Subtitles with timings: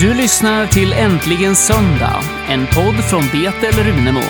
[0.00, 4.22] Du lyssnar till Äntligen Söndag, en podd från Betel Runemo.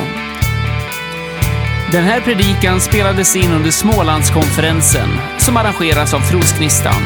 [1.92, 5.08] Den här predikan spelades in under Smålandskonferensen
[5.38, 7.02] som arrangeras av Trosgnistan.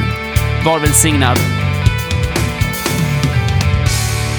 [0.64, 1.61] Var välsignad.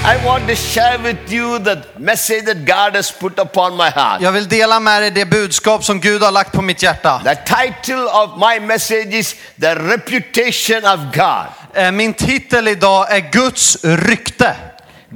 [0.06, 4.22] I want to share with you the message that God has put upon my heart.
[4.22, 7.20] Jag vill dela med dig det budskap som Gud har lagt på mitt hjärta.
[7.24, 11.46] The title of my message is The Reputation of God.
[11.74, 14.56] Eh, Min titel idag är Guds rykte.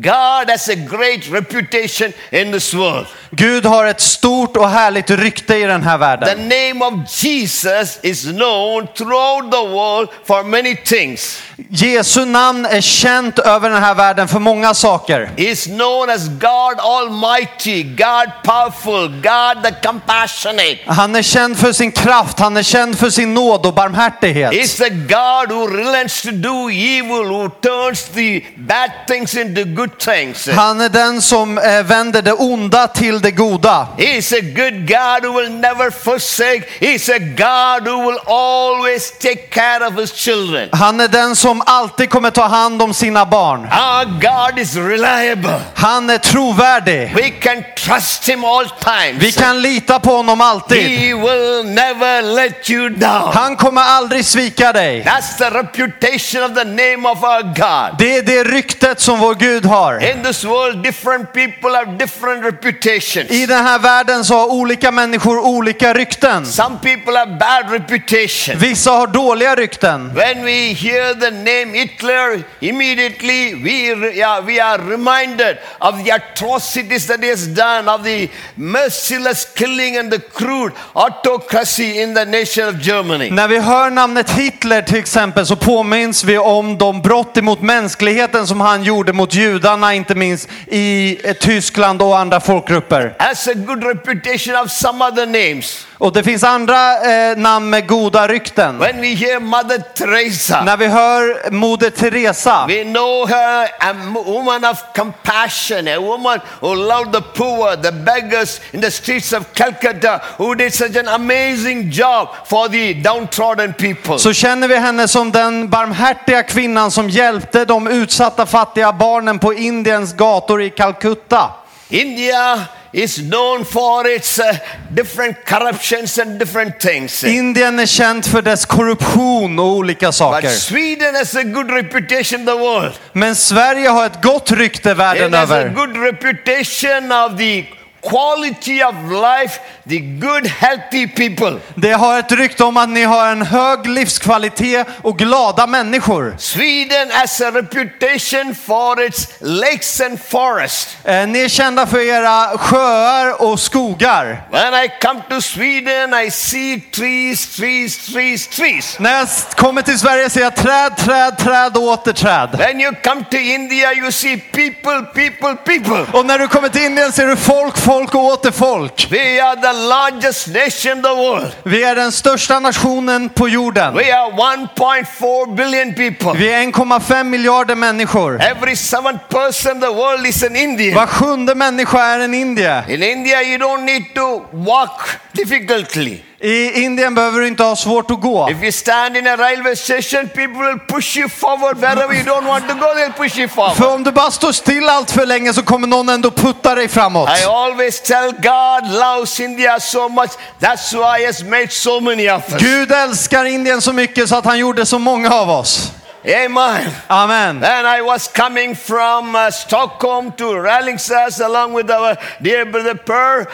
[0.01, 3.07] God has a great reputation in this world.
[3.31, 6.49] Gud har ett stort och härligt rykte i den här The världen.
[6.49, 11.43] name of Jesus is known throughout the world for many things.
[11.71, 15.31] Jesu namn är känt över den här världen för många saker.
[15.37, 20.79] He is known as God Almighty, God Powerful, God the Compassionate.
[20.87, 24.53] Han är känd för sin kraft, han är känd för sin nåd och barmhärtighet.
[24.53, 29.88] He's the God who relents to do evil, who turns the bad things into good
[29.99, 30.49] things.
[30.49, 33.89] Han är den som eh, vänder det onda till det goda.
[33.97, 36.63] He's a good God who will never forsake.
[36.81, 40.69] He's a God who will always take care of his children.
[40.73, 43.61] Han är den som alltid kommer ta hand om sina barn.
[43.61, 45.61] Our God is reliable.
[45.75, 47.15] Han är trovärdig.
[47.15, 49.23] We can trust him all times.
[49.23, 50.83] Vi kan lita på honom alltid.
[50.83, 53.33] He will never let you down.
[53.35, 55.03] Han kommer aldrig svika dig.
[55.05, 57.99] That's the reputation of the name of our God.
[57.99, 59.78] Det är det ryktet som vår Gud har.
[60.01, 63.31] In this world, different people have different reputations.
[63.31, 66.47] I den här världen så har olika människor olika rykten.
[66.47, 68.59] Some people have bad reputation.
[68.59, 70.15] Vissa har dåliga rykten.
[70.15, 77.07] When we hear the name Hitler, immediately we, yeah, we are reminded of the atrocities
[77.07, 82.69] that he has done, of the merciless killing and the crude autocracy in the nation
[82.69, 83.31] of Germany.
[83.31, 88.47] När vi hör namnet Hitler till exempel så påminns vi om de brott emot mänskligheten
[88.47, 93.15] som han gjorde mot judarna, inte minst i eh, Tyskland och andra folkgrupper.
[93.19, 95.88] As a good reputation of some other names.
[95.99, 98.79] Och det finns andra eh, namn med goda rykten.
[98.79, 103.95] When we hear Mother Teresa, När vi hör Moder Teresa we know her a
[104.27, 109.43] woman of compassion, a woman who loved the poor, the beggars in the streets of
[109.55, 114.19] Calcutta, who did such an amazing job for the downtrodden people.
[114.19, 119.55] så känner vi henne som den barmhärtiga kvinnan som hjälpte de utsatta fattiga barnen på
[119.55, 121.51] Indiens gator i Calcutta.
[121.89, 122.61] India
[122.93, 124.45] is known for its uh,
[124.91, 127.25] different corruptions and different things.
[127.25, 130.49] Indien är känt för dess korruption och olika But saker.
[130.49, 132.93] Sweden has a good reputation in the world.
[133.13, 135.69] Men Sverige har ett gott rykte It världen has a över.
[135.75, 137.65] good reputation of the
[138.03, 141.61] quality of life, the good, healthy people.
[141.75, 146.35] Det har ett rykte om att ni har en hög livskvalitet och glada människor.
[146.39, 150.97] Sweden has a reputation for its lakes and forests.
[151.05, 154.43] Eh, Ni är kända för era sjöar och skogar.
[154.51, 158.97] When I come to Sweden, I see trees, trees, trees, trees.
[158.99, 162.49] När jag kommer till Sverige ser jag träd, träd, träd och åter träd.
[162.59, 166.19] When you come to India, you see people, people, people.
[166.19, 169.09] Och när du kommer till Indien ser du folk, folk och åter folk.
[169.11, 171.53] We are the largest nation in the world.
[171.63, 173.95] Vi är den största nationen på jorden.
[173.95, 176.39] We are 1.4 billion people.
[176.39, 178.43] Vi är 1,5 miljarder människor.
[178.43, 180.95] Every seventh person in the world is an Indian.
[180.95, 182.91] Var sjunde människa är en indier.
[182.91, 185.01] In India, you don't need to walk
[185.33, 186.23] difficultly.
[186.41, 188.51] I Indien behöver du inte ha svårt att gå.
[188.51, 192.47] If you stand in a railway station, people will push you forward wherever you don't
[192.47, 192.87] want to go.
[192.95, 193.77] They'll push you forward.
[193.77, 196.89] För om du bara står still allt för länge så kommer någon ändå putta dig
[196.89, 197.29] framåt.
[197.39, 200.31] I always tell God loves India so much.
[200.61, 202.63] That's why He has made so many of us.
[202.63, 205.93] Gud älskar Indien så mycket så att han gjorde så många av oss.
[206.25, 206.91] Amen.
[207.09, 207.61] Amen.
[207.61, 213.47] When I was coming from uh, Stockholm to Rallingshus along with our dear brother Per,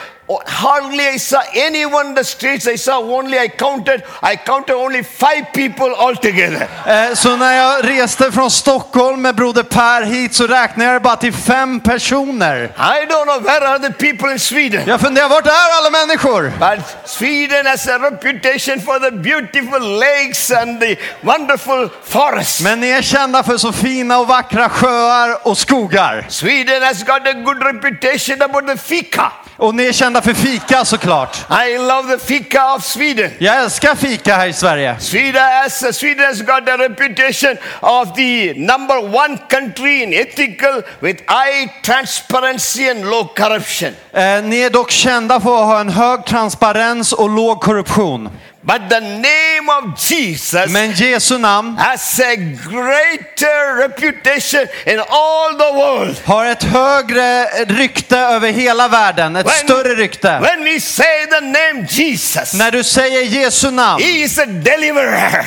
[0.47, 2.67] hardly I saw anyone in the streets.
[2.67, 6.69] I saw only, I counted, I counted only five people altogether.
[6.87, 11.17] Eh, Så när jag reste från Stockholm med broder Per hit så räknade jag bara
[11.17, 12.65] till fem personer.
[12.65, 14.83] I don't know where are the people in Sweden.
[14.87, 16.53] Jag funderar, vart är alla människor?
[16.59, 22.61] But Sweden has a reputation for the beautiful lakes and the wonderful forests.
[22.61, 26.27] Men ni är kända för så fina och vackra sjöar och skogar.
[26.29, 29.33] Sweden has got a good reputation about the fika.
[29.57, 31.47] Och ni är kända för fika såklart.
[31.67, 33.31] I love the fika of Sweden.
[33.39, 34.97] Jag älskar fika här i Sverige.
[35.01, 41.23] Sweden has, Sweden has got a reputation of the number one country in ethical with
[41.29, 43.89] high transparency and low corruption.
[44.13, 48.29] Eh, ni är dock kända för att ha en hög transparens och låg korruption.
[48.67, 55.73] But the name of Jesus Men Jesu namn has a greater reputation in all the
[55.79, 56.21] world.
[56.25, 60.39] har ett högre rykte över hela världen, ett större rykte.
[60.41, 65.45] when we say the name Jesus, När du säger Jesu namn, He is a deliverer.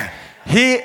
[0.49, 0.81] He, igen.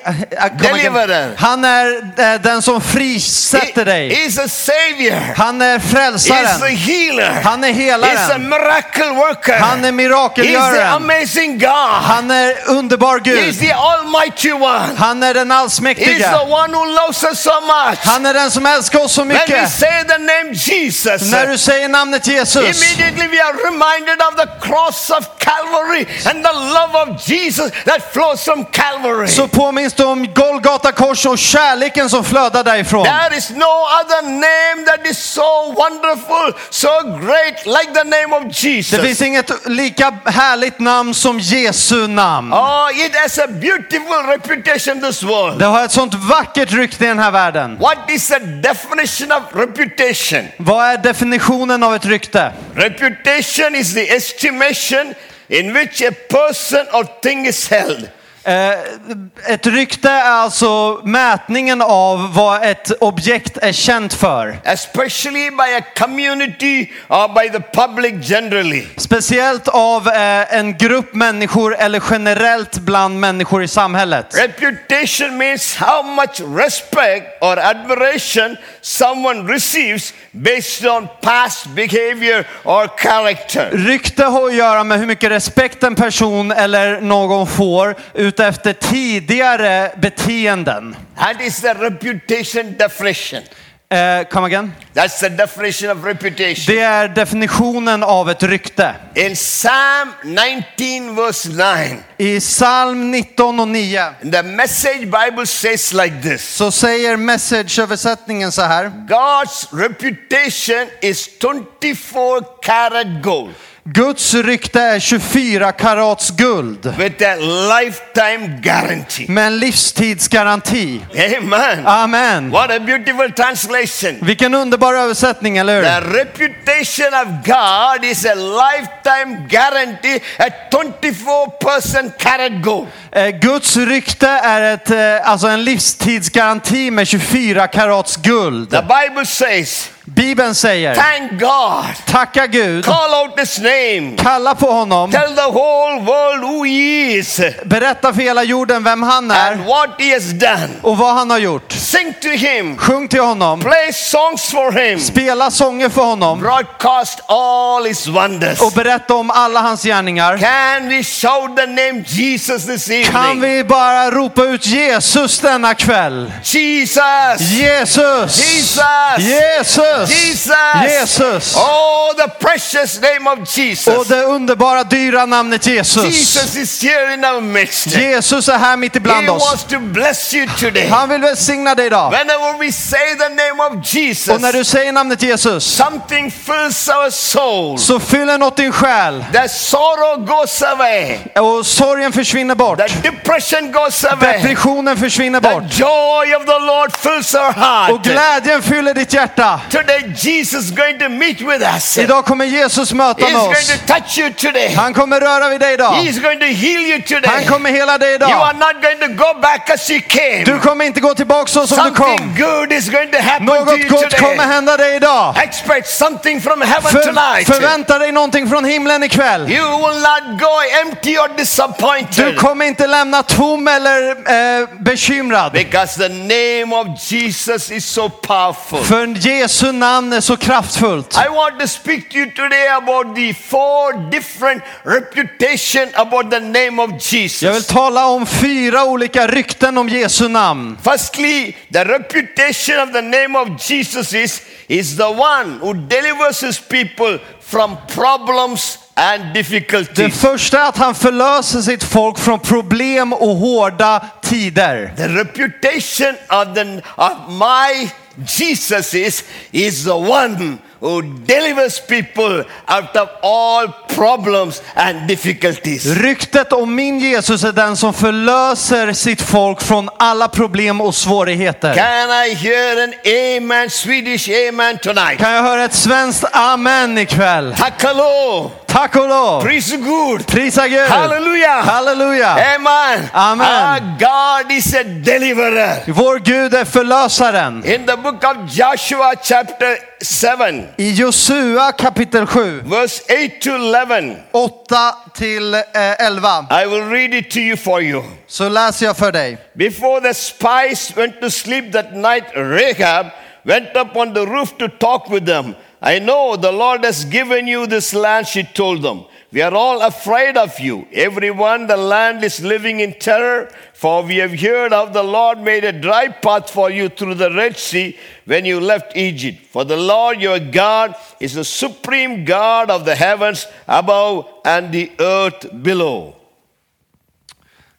[0.58, 1.34] Deliverer.
[1.38, 1.86] han är
[2.34, 4.14] äh, den som He, frisätter dig.
[4.14, 5.34] he is a savior.
[5.36, 6.76] Han är He is a frälsaren.
[6.76, 7.40] healer.
[7.44, 8.48] Han är He is a helaren.
[8.48, 9.58] miracle worker.
[9.58, 10.92] Han är He is the mirakelgöraren.
[10.92, 11.68] amazing God.
[12.02, 13.68] Han är underbar He is Gud.
[13.68, 14.94] the almighty one.
[14.98, 16.18] Han är den He is allsmäktige.
[16.18, 17.98] the one who loves us so much.
[18.04, 19.70] Han är den som älskar oss så When we mycket.
[19.72, 24.68] say the name Jesus, När du säger namnet Jesus immediately we are reminded of the
[24.68, 29.28] cross of Calvary and the love of Jesus that flows from Calvary.
[29.28, 33.04] så påminns du om Golgata kors och kärleken som flödar därifrån.
[33.04, 33.64] There is no
[34.00, 36.88] other name that is so wonderful, so
[37.26, 39.22] great like the name of Det finns Jesus.
[39.22, 42.52] inget lika härligt namn som Jesu namn.
[42.52, 45.58] Oh, it has a beautiful reputation this world.
[45.58, 47.78] Det har ett sånt vackert rykte i den här världen.
[47.78, 50.48] What is the definition of reputation?
[50.56, 52.52] Vad är definitionen av ett rykte?
[52.74, 55.14] Reputation is the estimation
[55.48, 58.08] in which a person or thing is held.
[58.44, 64.56] Eh, ett rykte är alltså mätningen av vad ett objekt är känt för.
[64.64, 68.86] especially by a community or by the public generally.
[68.96, 74.26] Speciellt av eh, en grupp människor eller generellt bland människor i samhället.
[74.38, 83.70] Reputation means how much respect or admiration someone receives based on past behavior or character.
[83.72, 87.94] Rykte har att göra med hur mycket respekt en person eller någon får
[88.32, 90.96] utefter tidigare beteenden.
[91.16, 93.42] That is the reputation definition.
[93.90, 94.72] Eh, come again?
[94.94, 96.64] That's the definition of reputation.
[96.66, 98.94] Det är definitionen av ett rykte.
[99.14, 106.22] In Psalm 19, verse 9, I psalm 19 och 9 the message Bible says like
[106.22, 108.84] this så säger messageöversättningen så här.
[109.08, 113.54] God's reputation is 24 karat gold.
[113.84, 117.34] Guds rykte är 24 karats guld with a
[117.80, 119.26] lifetime guarantee.
[119.28, 121.00] med en livstidsgaranti.
[121.38, 121.86] Amen.
[121.86, 122.50] Amen.
[122.50, 124.18] What a beautiful translation.
[124.20, 125.82] Vilken underbar översättning, eller hur?
[125.82, 132.88] The reputation of God is a lifetime guarantee at 24% carat gold.
[133.12, 138.70] Eh, Guds rykte är ett, eh, alltså en livstidsgaranti med 24 karats guld.
[138.70, 144.72] The Bible says, Bibeln säger, thank God, tacka Gud, call out his name, kalla på
[144.72, 149.60] honom, tell the whole world who he is berätta för hela jorden vem han and
[149.60, 150.68] är what he has done.
[150.82, 151.72] och vad han har gjort.
[151.72, 157.20] Sing to him, Sjung till honom, play songs for him, spela sånger för honom broadcast
[157.26, 158.60] all his wonders.
[158.60, 160.38] och berätta om alla hans gärningar.
[160.38, 163.40] Can we shout the name Jesus this Kan evening?
[163.40, 166.32] vi bara ropa ut Jesus denna kväll?
[166.42, 167.40] Jesus!
[167.40, 168.38] Jesus!
[168.52, 168.78] Jesus!
[169.18, 170.01] Jesus!
[170.10, 170.52] Jesus!
[171.00, 171.56] Jesus!
[171.56, 174.08] Oh, the precious name of Och Jesus.
[174.08, 176.04] det underbara dyra namnet Jesus.
[176.04, 177.86] Jesus is here in our midst.
[177.86, 179.42] Jesus är här mitt He ibland oss.
[179.50, 180.88] wants to bless you today.
[180.88, 182.10] Han vill välsigna dig idag.
[182.10, 186.88] Whenever we say the name of Jesus, Och när du säger namnet Jesus something fills
[186.88, 187.78] our soul.
[187.78, 191.18] så fyller något din själ The sorrow goes away.
[191.36, 192.78] och sorgen försvinner bort.
[192.78, 194.32] The depression goes away.
[194.32, 198.02] Depressionen försvinner The bort joy of the Lord fills our och heart.
[198.02, 199.60] glädjen fyller ditt hjärta.
[199.70, 201.98] Today, Jesus is going to meet with us.
[201.98, 203.68] Idag kommer Jesus möta He's med going oss.
[203.68, 204.74] to touch you today.
[204.74, 205.92] Han kommer röra vid dig idag.
[205.94, 207.46] He's going to heal you Han today.
[207.46, 208.56] kommer hela dig You are idag.
[208.58, 210.44] not going to go back as you came.
[210.44, 212.34] Du kommer inte gå tillbaka så som du Something kom.
[212.36, 214.46] good is going to happen to Något you gott kommer today.
[214.46, 215.34] hända dig idag.
[215.42, 217.46] Expect something from heaven För, tonight.
[217.46, 219.50] förvänta dig någonting från himlen ikväll.
[219.52, 220.52] You will not go
[220.86, 222.36] empty or Du disappointed.
[222.38, 225.52] kommer inte lämna tom eller eh, bekymrad.
[225.52, 228.84] Because the name of Jesus is so powerful.
[228.84, 231.16] För Jesu namn är så kraftfullt.
[231.26, 236.82] I want to speak to you today about the four different reputation about the name
[236.82, 237.66] of Jag vill Jesus.
[237.66, 240.78] tala om fyra olika rykten om Jesu namn.
[240.84, 246.58] Firstly, the reputation of the name of Jesus is, is the one who delivers his
[246.60, 250.20] people from problems and Det difficulties.
[250.20, 254.92] första är att han förlöser sitt folk från problem och hårda tider.
[254.96, 257.90] The reputation of, the, of my
[258.26, 265.86] Jesus is, is the one who delivers people out of all problems and difficulties.
[265.86, 271.74] Ryktet om min Jesus är den som förlöser sitt folk från alla problem och svårigheter.
[271.74, 275.18] Can I hear an amen, Swedish amen tonight?
[275.18, 277.54] Kan jag höra ett svenskt amen ikväll?
[277.58, 278.50] Tack och lov!
[278.66, 279.42] Tack och lov!
[279.42, 280.26] Praise God!
[280.26, 280.88] Prisa Gud!
[280.88, 281.60] Halleluja!
[281.60, 282.28] Halleluja!
[282.28, 283.08] Amen!
[283.12, 283.46] Amen.
[283.46, 285.82] Our God is a deliverer.
[285.86, 287.64] Vår Gud är förlösaren.
[287.64, 294.24] In the book of Joshua, chapter 7, I Josua kapitel 7, verse 8 to 11,
[294.34, 298.02] 8 till eh, 11, I will read it to you for you.
[298.26, 299.38] så läser jag för dig.
[299.54, 303.06] Before the spies went to sleep that night, Rahab
[303.44, 305.54] went up on the roof to talk with them.
[305.80, 309.04] I know the Lord has given you this land, she told them.
[309.32, 310.86] We are all afraid of you.
[310.92, 315.64] Everyone, the land is living in terror, for we have heard how the Lord made
[315.64, 317.96] a dry path for you through the Red Sea
[318.26, 319.46] when you left Egypt.
[319.46, 324.92] For the Lord your God is the supreme God of the heavens above and the
[325.00, 326.14] earth below.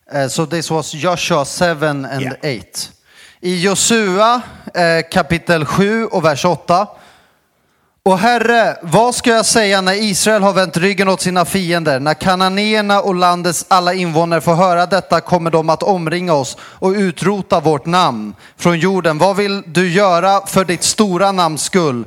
[0.09, 2.35] Uh, so this was Joshua 7 and Yeah.
[2.43, 2.89] 8.
[3.43, 4.41] I Josua
[4.73, 6.87] eh, kapitel 7 och vers 8.
[8.05, 11.99] Och Herre, vad ska jag säga när Israel har vänt ryggen åt sina fiender?
[11.99, 16.91] När kananéerna och landets alla invånare får höra detta kommer de att omringa oss och
[16.91, 19.17] utrota vårt namn från jorden.
[19.17, 22.05] Vad vill du göra för ditt stora namns skull?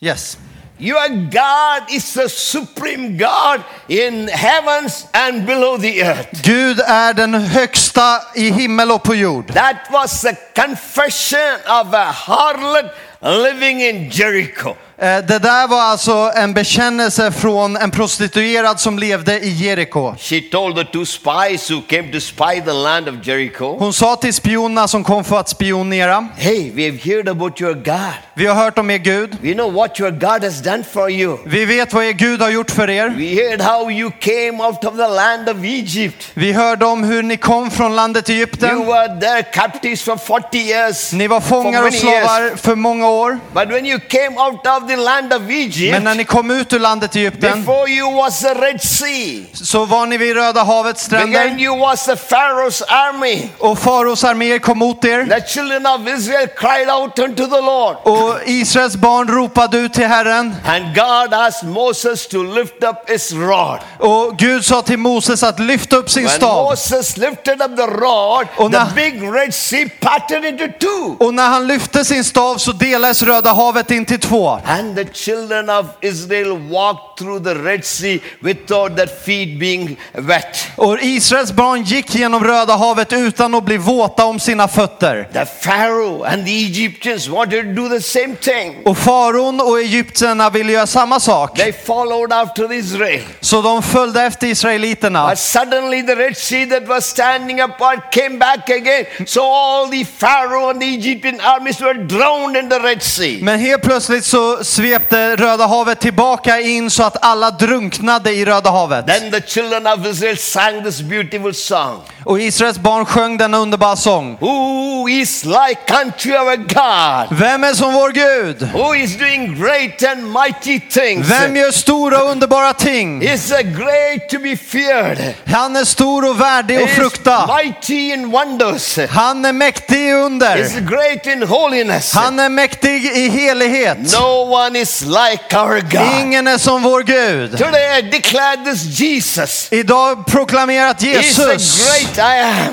[0.00, 0.38] Yes.
[0.78, 6.42] Your God is the supreme God in heavens and below the earth.
[6.42, 9.54] Gud är den högsta i himmel och på jord.
[9.54, 12.86] That was the confession of a harlot
[13.20, 14.74] living in Jericho.
[15.00, 20.14] Eh, Det där var alltså en bekännelse från en prostituerad som levde i Jeriko.
[20.18, 24.16] She told the two spies who came to spy the land of Jericho, Hon sa
[24.16, 26.28] till spionerna som kom för att spionera.
[26.36, 28.12] Hey, we have heard about your God.
[28.34, 29.36] Vi har hört om er Gud.
[29.42, 31.38] We know what your God has done for you.
[31.46, 33.08] Vi vet vad er Gud har gjort för er.
[33.08, 36.30] We heard how you came out of the land of Egypt.
[36.34, 38.86] Vi hörde om hur ni kom från landet You Egypten.
[38.86, 41.12] were there captives for 40 years.
[41.12, 42.00] Ni var fångar och many years.
[42.24, 43.38] slavar för många år.
[43.54, 46.72] But when you came out of the land of Men Egypt, när ni kom ut
[46.72, 49.44] ur landet Egypten before you was the Red Sea.
[49.52, 51.62] så var ni vid Röda havets Behind stränder.
[51.64, 53.48] you was the Pharaoh's army.
[53.58, 55.26] Och faraos arméer kom mot er.
[55.26, 57.96] The children of Israel cried out unto the Lord.
[58.02, 60.54] Och Israels barn ropade ut till Herren.
[60.66, 63.78] And God asked Moses to lift up his rod.
[63.98, 66.64] Och Gud sa till Moses att lyfta upp sin When stav.
[66.70, 71.16] Moses lifted up the rod, Och the när- big Red Sea parted into two.
[71.24, 74.60] Och när han lyfte sin stav så delades Röda havet in till två.
[74.78, 80.68] And the children of Israel walked through the Red Sea without their feet being wet.
[80.76, 85.28] Och Israels barn gick genom Röda havet utan att bli våta om sina fötter.
[85.32, 88.82] The Pharaoh and the Egyptians wanted to do the same thing.
[88.84, 91.56] Och faraon och egyptierna ville göra samma sak.
[91.56, 93.22] They followed after Israel.
[93.40, 95.28] Så de följde efter israeliterna.
[95.28, 99.04] But suddenly the Red Sea that was standing apart came back again.
[99.26, 103.38] So all the Pharaoh and the Egyptian armies were drowned in the Red Sea.
[103.42, 108.70] Men helt plötsligt så svepte Röda havet tillbaka in så att alla drunknade i Röda
[108.70, 109.06] havet.
[109.06, 112.00] Then the children of Israel sang this beautiful song.
[112.24, 114.36] Och Israels barn sjöng denna underbara sång.
[114.40, 117.38] Who is like unto our God?
[117.38, 118.62] Vem är som vår Gud?
[118.72, 121.26] Who is doing great and mighty things?
[121.30, 123.22] Vem gör stora och underbara ting?
[123.22, 125.34] Is a great to be feared.
[125.46, 127.56] Han är stor och värdig att Is frukta.
[127.64, 128.98] mighty in wonders.
[129.10, 130.80] Han är mäktig i Is under.
[130.80, 132.14] great in holiness.
[132.14, 133.98] Han är mäktig i helighet.
[133.98, 136.20] No one is like our God.
[136.20, 137.58] Ingen är som vår Gud.
[137.58, 141.98] Today I declare this Jesus Idag proklamerat is the Jesus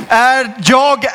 [0.10, 1.06] är jag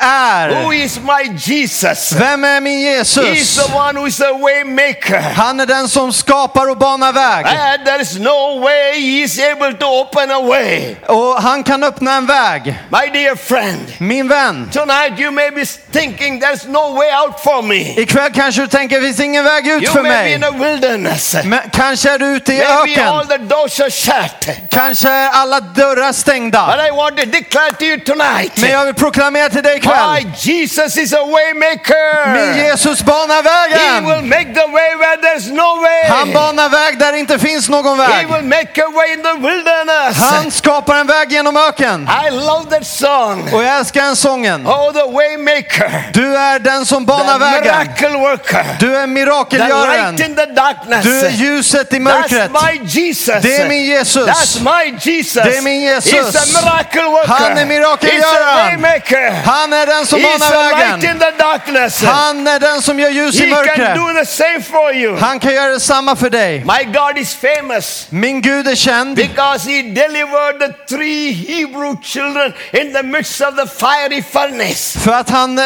[0.63, 0.73] Who är.
[0.73, 2.11] is my Jesus?
[2.11, 3.55] Vem är min Jesus?
[3.55, 5.19] the one who is the way maker.
[5.35, 7.45] Han är den som skapar och banar väg.
[7.45, 10.95] And there is no way he is able to open a way.
[11.07, 12.63] Och han kan öppna en väg.
[12.89, 17.61] My dear friend, Min vän, tonight you may be thinking there's no way out for
[17.61, 18.01] me.
[18.01, 20.49] ikväll kanske du tänker det finns ingen väg ut You för be in mig.
[20.49, 21.35] a wilderness.
[21.45, 22.71] Men kanske är du ute i Maybe
[23.07, 23.47] all öken.
[23.47, 24.55] the doors are shut.
[24.69, 26.87] Kanske är alla dörrar But stängda.
[26.87, 28.51] I want to declare to you tonight.
[28.57, 30.31] Men jag vill proklamera till dig My ikväll.
[30.35, 32.31] Jesus is a way maker.
[32.33, 34.29] Min Jesus banar He will vägen.
[34.29, 36.09] make the way where there's no way.
[36.09, 38.27] Han banar väg där det inte finns någon He väg.
[38.27, 40.17] will make a way in the wilderness.
[40.17, 42.09] Han skapar en väg genom öken.
[42.27, 43.49] I love that song.
[43.53, 44.67] Och jag älskar den sången.
[44.67, 46.09] Oh, the way maker.
[46.13, 47.63] Du är den som The banar vägen.
[47.63, 48.65] miracle worker.
[48.79, 50.15] Du är The mirakelgöraren.
[50.15, 51.03] light in the darkness.
[51.03, 52.51] Du är ljuset i That's mörkret.
[52.51, 53.41] my Jesus.
[53.41, 54.27] Det är min Jesus.
[54.27, 55.43] That's my Jesus.
[55.43, 56.13] Det är min Jesus.
[56.13, 57.27] He's a miracle worker.
[57.27, 59.41] Han är mirakelgöraren.
[59.45, 61.11] Han är den som banar vägen.
[61.11, 62.03] in the darkness.
[62.03, 63.95] Han är den som gör ljus i He can mörkret.
[63.95, 65.17] do the same for you.
[65.17, 66.59] Han kan göra detsamma för dig.
[66.59, 72.53] My God is famous Min Gud är känd because he delivered the three Hebrew children
[72.73, 74.99] in the midst of the fiery furnace.
[74.99, 75.65] för att han eh,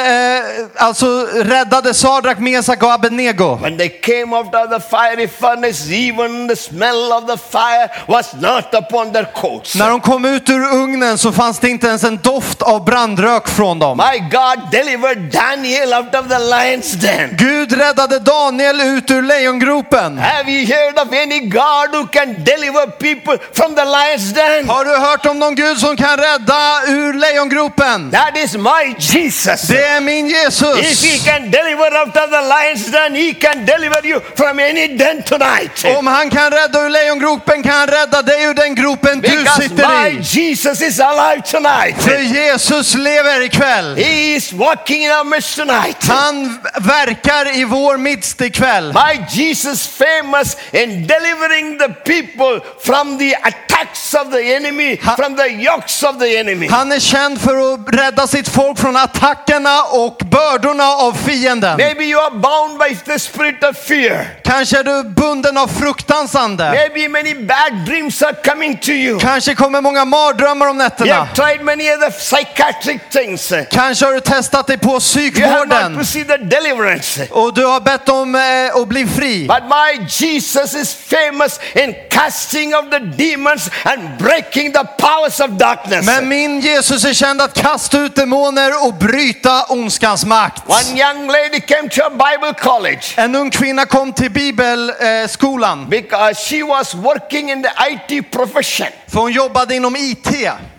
[0.76, 3.56] alltså räddade Sadrak, Mesak och Abednego.
[3.56, 8.34] When they came out of the fiery furnace, even the smell of the fire was
[8.34, 9.76] not upon their coats.
[9.76, 13.48] När de kom ut ur ugnen så fanns det inte ens en doft av brandrök
[13.48, 13.98] från dem.
[13.98, 17.36] My God delivered Daniel out of the lion's den.
[17.38, 20.18] Gud räddade Daniel ut ur lejongropen.
[20.18, 24.70] Have you heard of any God who can deliver people from the lion's den?
[24.70, 28.12] Har du hört om någon Gud som kan rädda ur lejongropen?
[28.12, 29.62] That is my Jesus.
[29.62, 31.04] Det är min If Jesus.
[31.04, 35.24] he can deliver out of the lion's den, he can deliver you from any den
[35.24, 35.86] tonight.
[35.98, 39.88] Om han kan rädda ur lejongropen kan rädda dig ur den gropen du Because sitter
[39.88, 40.22] my i.
[40.22, 42.04] Jesus is alive tonight.
[42.04, 43.96] För Jesus lever ikväll.
[43.96, 46.08] He is walking in our midst tonight.
[46.08, 48.94] Han verkar i vår midst ikväll.
[48.94, 55.36] My Jesus famous in delivering the people from the attacks of the enemy, Ha- from
[55.38, 56.68] the yokes of the enemy.
[56.70, 61.78] Han är känd för att rädda sitt folk från attackerna och bördorna av fienden.
[61.78, 64.28] Maybe you are bound by the spirit of fear.
[64.44, 66.64] Kanske är du bunden av fruktans ande.
[66.86, 69.20] Maybe many bad dreams are coming to you.
[69.20, 71.14] Kanske kommer många mardrömmar om You nätterna.
[71.14, 73.54] have tried many other psychiatric things.
[73.72, 77.28] Kanske har du testat dig på You have not psykvården received the deliverance.
[77.32, 79.48] och du har bett om eh, att bli fri.
[79.48, 85.50] But my Jesus is famous in casting of the demons and breaking the powers of
[85.50, 86.06] darkness.
[86.06, 90.64] Men min Jesus är känd att kasta ut demoner och bryta ondskans makt.
[90.70, 96.36] One young lady came to a Bible college En ung kvinna kom till bibelskolan because
[96.50, 98.88] she was was working in the IT profession.
[99.08, 100.28] för hon jobbade inom IT.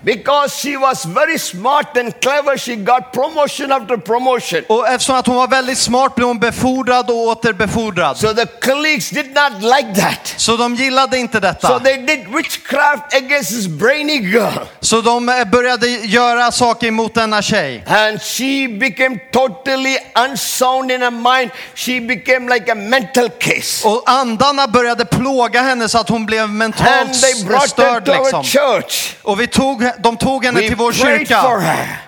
[0.06, 4.64] Because she was very smart and clever, she got promotion after promotion.
[4.68, 8.16] Och eftersom att hon var väldigt smart blev hon befordrad och åter befordrad.
[8.16, 10.34] So the colleagues did not like that.
[10.36, 11.80] Så de gillade inte So detta.
[11.80, 14.64] they did witchcraft against this brainy girl.
[14.80, 17.84] Så de eh, började göra saker mot denna tjej.
[17.86, 19.96] And she became totally
[20.30, 21.50] unsound in her mind.
[21.74, 23.88] She became like a mental case.
[23.88, 28.08] Och andarna började plåga henne så att hon blev And mentalt they brought her störd
[28.08, 28.44] liksom.
[28.44, 29.14] church.
[29.22, 31.42] Och vi tog, de tog henne We till vår kyrka.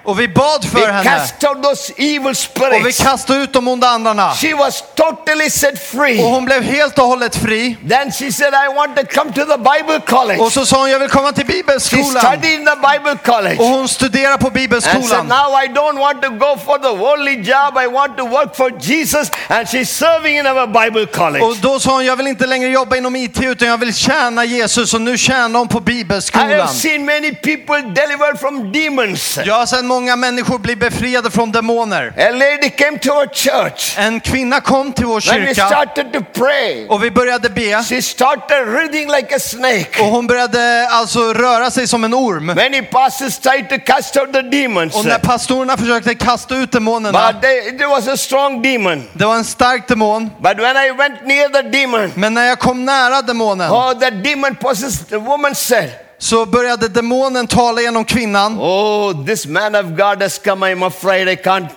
[0.05, 1.05] Och vi bad We för henne.
[1.05, 2.99] cast out those evil Och vi spirits.
[3.03, 4.35] kastade ut de onda andarna.
[4.35, 6.19] She was totally set free.
[6.25, 7.77] Och hon blev helt och hållet fri.
[7.89, 10.41] Then she said, I want to come to the Bible college.
[10.43, 12.05] Och så sa hon, jag vill komma till She bibelskolan.
[12.23, 13.57] studied in the Bible college.
[13.59, 15.27] Och hon studerar på And said, bibelskolan.
[15.29, 17.79] now I don't want to go for the worldly job.
[17.85, 19.31] I want to work for Jesus.
[19.49, 21.45] And she's serving in our Bible college.
[21.45, 24.45] Och då sa hon, jag vill inte längre jobba inom IT utan jag vill tjäna
[24.45, 24.95] Jesus.
[24.95, 26.51] Och nu tjänar hon på I bibelskolan.
[26.51, 29.39] have seen many people delivered from demons.
[29.45, 32.13] Jag har sett många människor bli befriade från demoner.
[32.17, 33.95] A lady came to our church.
[33.99, 37.83] En kvinna kom till vår When we kyrka started to pray, och vi började be.
[37.83, 40.01] she started writhing like a snake.
[40.01, 42.47] Och hon började alltså röra sig som en orm.
[42.47, 44.97] Many pastors tried to cast out the demons.
[44.97, 49.09] Och när pastorerna försökte kasta ut demonerna, But they, it was a strong demon.
[49.13, 50.31] det var en stark demon.
[50.39, 54.11] But when I went near the demon, Men när jag kom nära demonen oh, the
[54.11, 58.59] demon possessed the woman said, så började demonen tala genom kvinnan.
[58.61, 60.73] Oh, this man of God has come.
[60.73, 61.71] I'm afraid I can't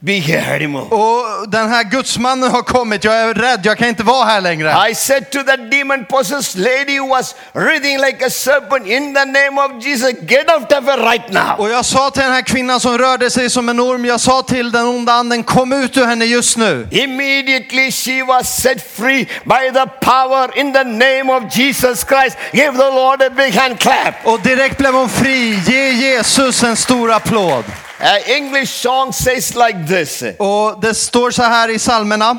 [0.00, 4.90] och den här gudsmannen har kommit, jag är rädd, jag kan inte vara här längre.
[4.90, 9.24] I said to that demon possessed lady who was writhing like a serpent, in the
[9.24, 11.54] name of Jesus, get out of her right now.
[11.58, 14.42] Och jag sa till den här kvinnan som rörde sig som en orm, jag sa
[14.42, 16.88] till den onda anden, kom ut ur henne just nu.
[16.90, 22.36] Immediately she was set free by the power in the name of Jesus Christ.
[22.52, 24.26] Give the Lord a big hand clap.
[24.26, 25.60] Och direkt blev hon fri.
[25.66, 27.64] Ge Jesus en stor applåd.
[28.00, 32.38] An English song says like this Och det står så här i psalmerna.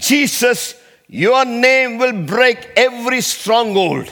[0.00, 0.74] Jesus,
[1.08, 4.10] your name will break every stronghold.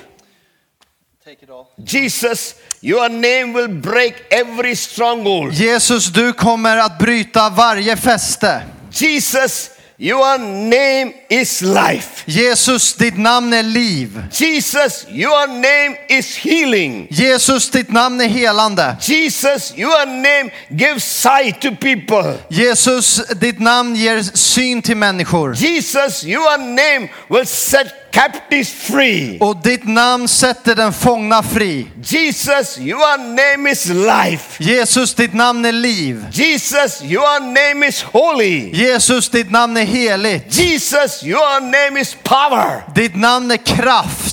[1.84, 5.52] Jesus, your name will break every stronghold.
[5.52, 8.62] Jesus, du kommer att bryta varje fäste.
[8.90, 12.24] Jesus, your name is life.
[12.26, 14.22] Jesus, ditt namn är liv.
[14.30, 17.08] Jesus, your name is healing.
[17.11, 18.96] Jesus, ditt namn är helande.
[19.00, 22.38] Jesus, your name gives sight to people.
[22.48, 25.54] Jesus, ditt namn ger syn till människor.
[25.54, 29.38] Jesus, your name will set captives free.
[29.40, 31.87] Och ditt namn sätter den fångna fri.
[32.02, 34.64] Jesus, your name is life.
[34.64, 36.26] Jesus, ditt namn är liv.
[36.33, 38.70] Jesus, your name is holy.
[38.70, 40.59] Jesus, ditt namn är heligt.
[40.59, 42.83] Jesus, your name is power.
[42.94, 44.27] Ditt namn är kraft.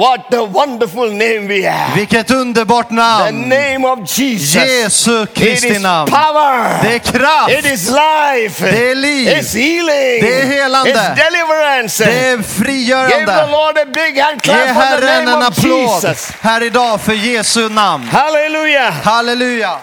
[0.00, 1.94] What a wonderful name we have.
[1.94, 3.48] Vilket underbart The namn!
[3.48, 4.54] name of Jesus.
[4.54, 6.10] Jesu It Kristi is namn.
[6.10, 6.82] power.
[6.82, 7.50] Det är kraft.
[7.50, 8.64] It is life.
[8.70, 9.28] Det är liv.
[9.28, 10.20] It's healing.
[10.22, 10.90] Det är helande.
[10.92, 12.04] It's deliverance.
[12.04, 13.46] Det är Give the frigörande.
[13.50, 16.30] Lord a big hand Ge clap for the Herren name en applåd Jesus.
[16.40, 18.08] här idag för Jesu namn.
[18.12, 18.92] Hallelujah.
[19.04, 19.78] Halleluja!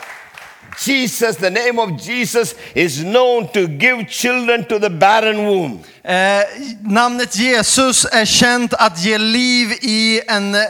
[0.86, 5.80] Jesus, the name of Jesus is known to give children to the barren womb.
[6.04, 6.44] Eh,
[6.82, 10.62] namnet Jesus är känt att ge liv i, en, eh,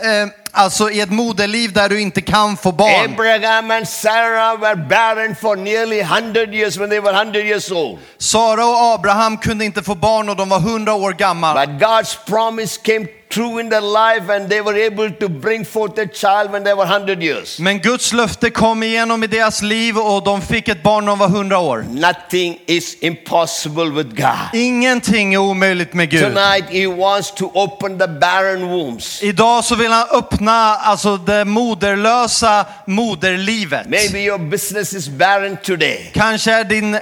[0.52, 3.14] alltså i ett moderliv där du inte kan få barn.
[3.14, 8.00] Abraham and Sarah were barren for nearly 100 years when they were 100 years old.
[8.18, 11.66] Sara och Abraham kunde inte få barn och de var 100 år gamla.
[11.66, 15.98] But God's promise came true in their life and they were able to bring forth
[16.00, 17.60] a child when they were 100 years.
[17.60, 21.20] Men Guds löfte kom igenom i deras liv och de fick ett barn när de
[21.20, 21.86] var 100 år.
[21.90, 24.50] Nothing is impossible with God.
[24.54, 26.22] Ingenting är omöjligt med Gud.
[26.22, 29.24] Tonight he wants to open the barren wombs.
[29.24, 33.90] Idag så vill han öppna alltså det moderlösa moderlivet.
[33.90, 36.12] Maybe your business is barren today.
[36.14, 37.00] Kanske är din, eh,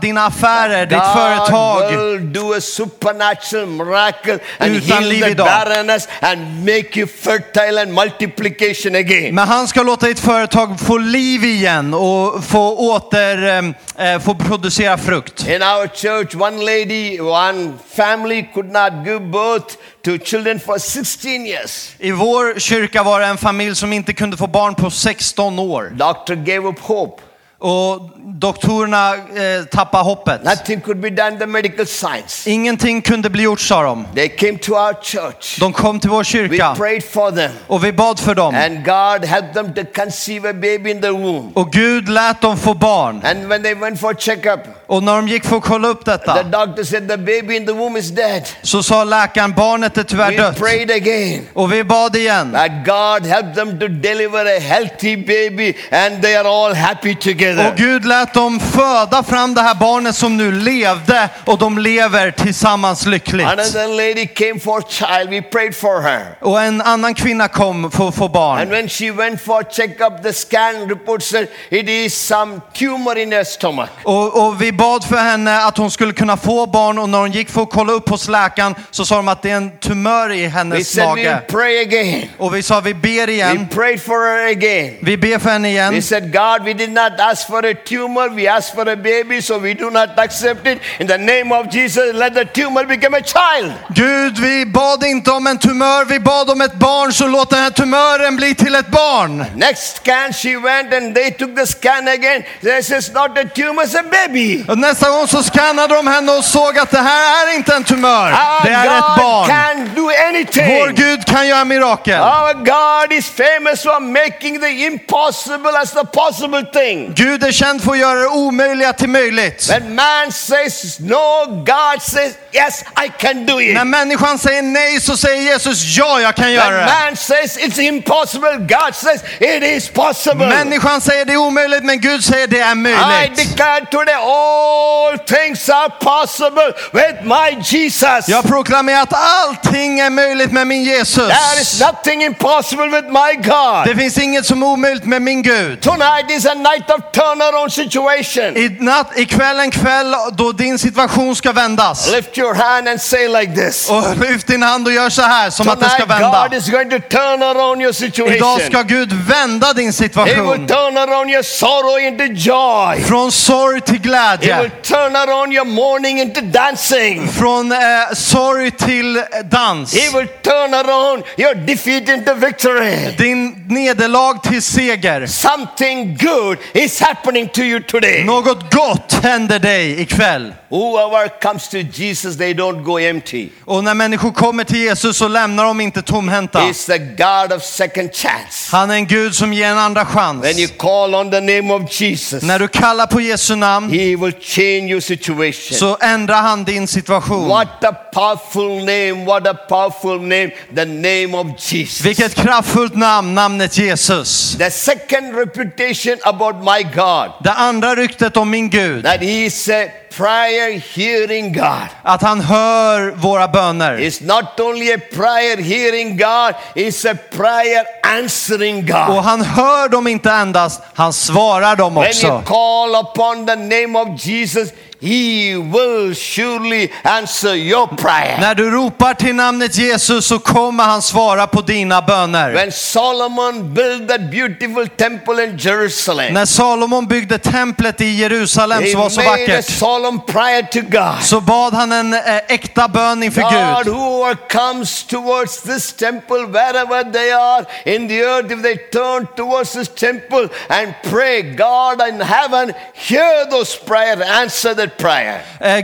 [0.00, 5.30] dina affärer, ditt God företag will do a supernatural miracle and Utan heal liv the
[5.30, 5.46] idag.
[5.64, 9.34] Barrenness and make you fertile and multiplication again.
[9.34, 14.34] Men han ska låta ditt företag få liv igen och få åter, eh, eh, få
[14.34, 15.48] producera frukt.
[15.48, 21.46] In our church, one lady, one family could not give birth to children for 16
[21.46, 21.94] years.
[21.98, 25.92] I vår kyrka var det en familj som inte kunde få barn på 16 år.
[25.94, 27.22] Doctor gave up hope.
[27.60, 30.44] Och doktorerna eh, tappade hoppet.
[30.44, 32.50] Nothing could be done, the medical science.
[32.50, 34.04] Ingenting kunde bli gjort sa de.
[34.14, 35.58] They came to our church.
[35.60, 37.50] De kom till vår We kyrka prayed for them.
[37.66, 38.54] och vi bad för dem.
[38.54, 41.52] And God helped them to conceive a baby in the womb.
[41.54, 43.22] Och Gud lät dem få barn.
[43.24, 46.10] And when they went for checkup, Och när de gick för att kolla upp the
[46.10, 48.42] detta doctor said the baby in the womb is dead.
[48.62, 50.58] så sa läkaren barnet är tyvärr We dött.
[50.58, 51.46] prayed again.
[51.54, 52.52] Och vi bad igen.
[52.52, 57.47] That God helped them to deliver a healthy baby and they are all happy together.
[57.58, 62.30] Och Gud lät dem föda fram det här barnet som nu levde och de lever
[62.30, 63.46] tillsammans lyckligt.
[63.48, 65.30] Another lady came for child.
[65.30, 66.26] We prayed for her.
[66.40, 68.70] Och en annan kvinna kom för att få And barn.
[68.70, 73.44] when she went for checkup, the scan report said it is some tumor in her
[73.44, 73.88] stomach.
[74.04, 77.32] Och, och vi bad för henne att hon skulle kunna få barn och när hon
[77.32, 80.32] gick för att kolla upp hos läkaren så sa de att det är en tumör
[80.32, 81.42] i We hennes said we will mage.
[81.48, 82.28] pray again.
[82.38, 83.68] Och vi sa vi ber We igen.
[83.74, 84.94] prayed for her again.
[85.02, 86.02] Vi ber för henne We igen.
[86.02, 89.58] said, God, we did not ask for a tumor, we asked for a baby, so
[89.58, 90.78] we do not accept it.
[90.98, 93.72] In the name of Jesus, let the tumor become a child.
[93.94, 97.58] Gud, vi bad inte om en tumör, vi bad om ett barn så låt den
[97.62, 99.44] här tumören bli till ett barn.
[99.54, 102.42] Next scan, she went and they took the scan again.
[102.60, 104.64] This is not a tumor, it's a baby.
[104.68, 107.84] Och nästa gång så skannade de henne och såg att det här är inte en
[107.84, 109.48] tumör, Our det är ett God barn.
[109.48, 110.78] can do anything.
[110.78, 112.20] Vår Gud kan göra mirakel.
[112.20, 117.12] Our God is famous for making the impossible as the possible thing.
[117.14, 119.70] Gud är känd för att göra det omöjliga till möjligt.
[119.70, 123.74] When man says no, God says yes, I can do it.
[123.74, 126.92] När människan säger nej så säger Jesus ja, jag kan When göra det.
[127.06, 130.46] man says it's impossible, God says it is possible.
[130.46, 133.36] Människan säger det är omöjligt men Gud säger det är I möjligt.
[133.36, 138.28] declare today all things are possible with my Jesus.
[138.28, 141.28] Jag proklamerar att allting är möjligt med min Jesus.
[141.28, 143.86] There is nothing impossible with my God.
[143.86, 145.80] Det finns inget som är omöjligt med min Gud.
[145.80, 148.56] Tonight is a night of turnaround situation.
[148.56, 152.12] I natt, ikväll en kväll då din situation ska vändas.
[152.12, 153.90] Lift your hand and say like this.
[153.90, 156.48] Och lyft din hand och gör så här som att det ska Tonight vända.
[156.48, 158.36] God is going to turn around your situation.
[158.36, 160.66] Idag ska Gud vända din He will situation.
[160.66, 163.02] turn around your sorrow into joy.
[163.04, 164.70] Från sorg till He will glädje.
[164.82, 167.28] turn around your mourning into dancing.
[167.28, 167.78] Från eh,
[168.14, 169.94] sorg till eh, dans.
[169.94, 173.14] He will turn around your defeat into victory.
[173.18, 175.26] Din nederlag till seger.
[175.26, 178.24] Something good is happening to you today.
[178.24, 180.54] Något gott händer dig ikväll.
[180.70, 183.48] Whoever comes to Jesus, they don't go empty.
[183.64, 186.58] Och när människor kommer till Jesus så lämnar de inte tomhänta.
[186.60, 188.76] He's the God of second chance.
[188.76, 190.44] Han är en Gud som ger en andra chans.
[190.44, 194.16] When you call on the name of Jesus, När du kallar på Jesu namn He
[194.16, 195.78] will change your situation.
[195.78, 197.48] så ändrar han din situation.
[197.48, 202.00] What a powerful name, what a powerful name, the name of Jesus.
[202.00, 204.56] Vilket kraftfullt namn, namnet Jesus.
[204.58, 206.97] The second reputation about my God,
[207.44, 209.84] Det andra ryktet om min Gud, that He is a
[210.16, 211.86] prayer hearing God.
[212.02, 213.98] att han hör våra böner.
[214.00, 217.84] Is not only a prayer hearing God, He's a prayer
[218.22, 219.24] answering Och God.
[219.24, 222.42] han hör dem inte endast, han svarar dem When you också.
[222.46, 224.68] call upon the name of Jesus,
[225.00, 228.38] He will surely answer your prayer.
[228.40, 232.52] När du ropar till namnet Jesus så kommer han svara på dina böner.
[232.54, 239.00] When Solomon built that beautiful temple in Jerusalem, När Salomon byggde templet i Jerusalem som
[239.00, 241.22] var så made a vackert solemn prayer to God.
[241.22, 243.94] så bad han en eh, äkta bön inför God, Gud.
[243.94, 249.72] whoever comes towards this temple, wherever they are in the earth, if they turn towards
[249.72, 254.87] this temple and pray, God in heaven, hear those prayers, answer that prayer.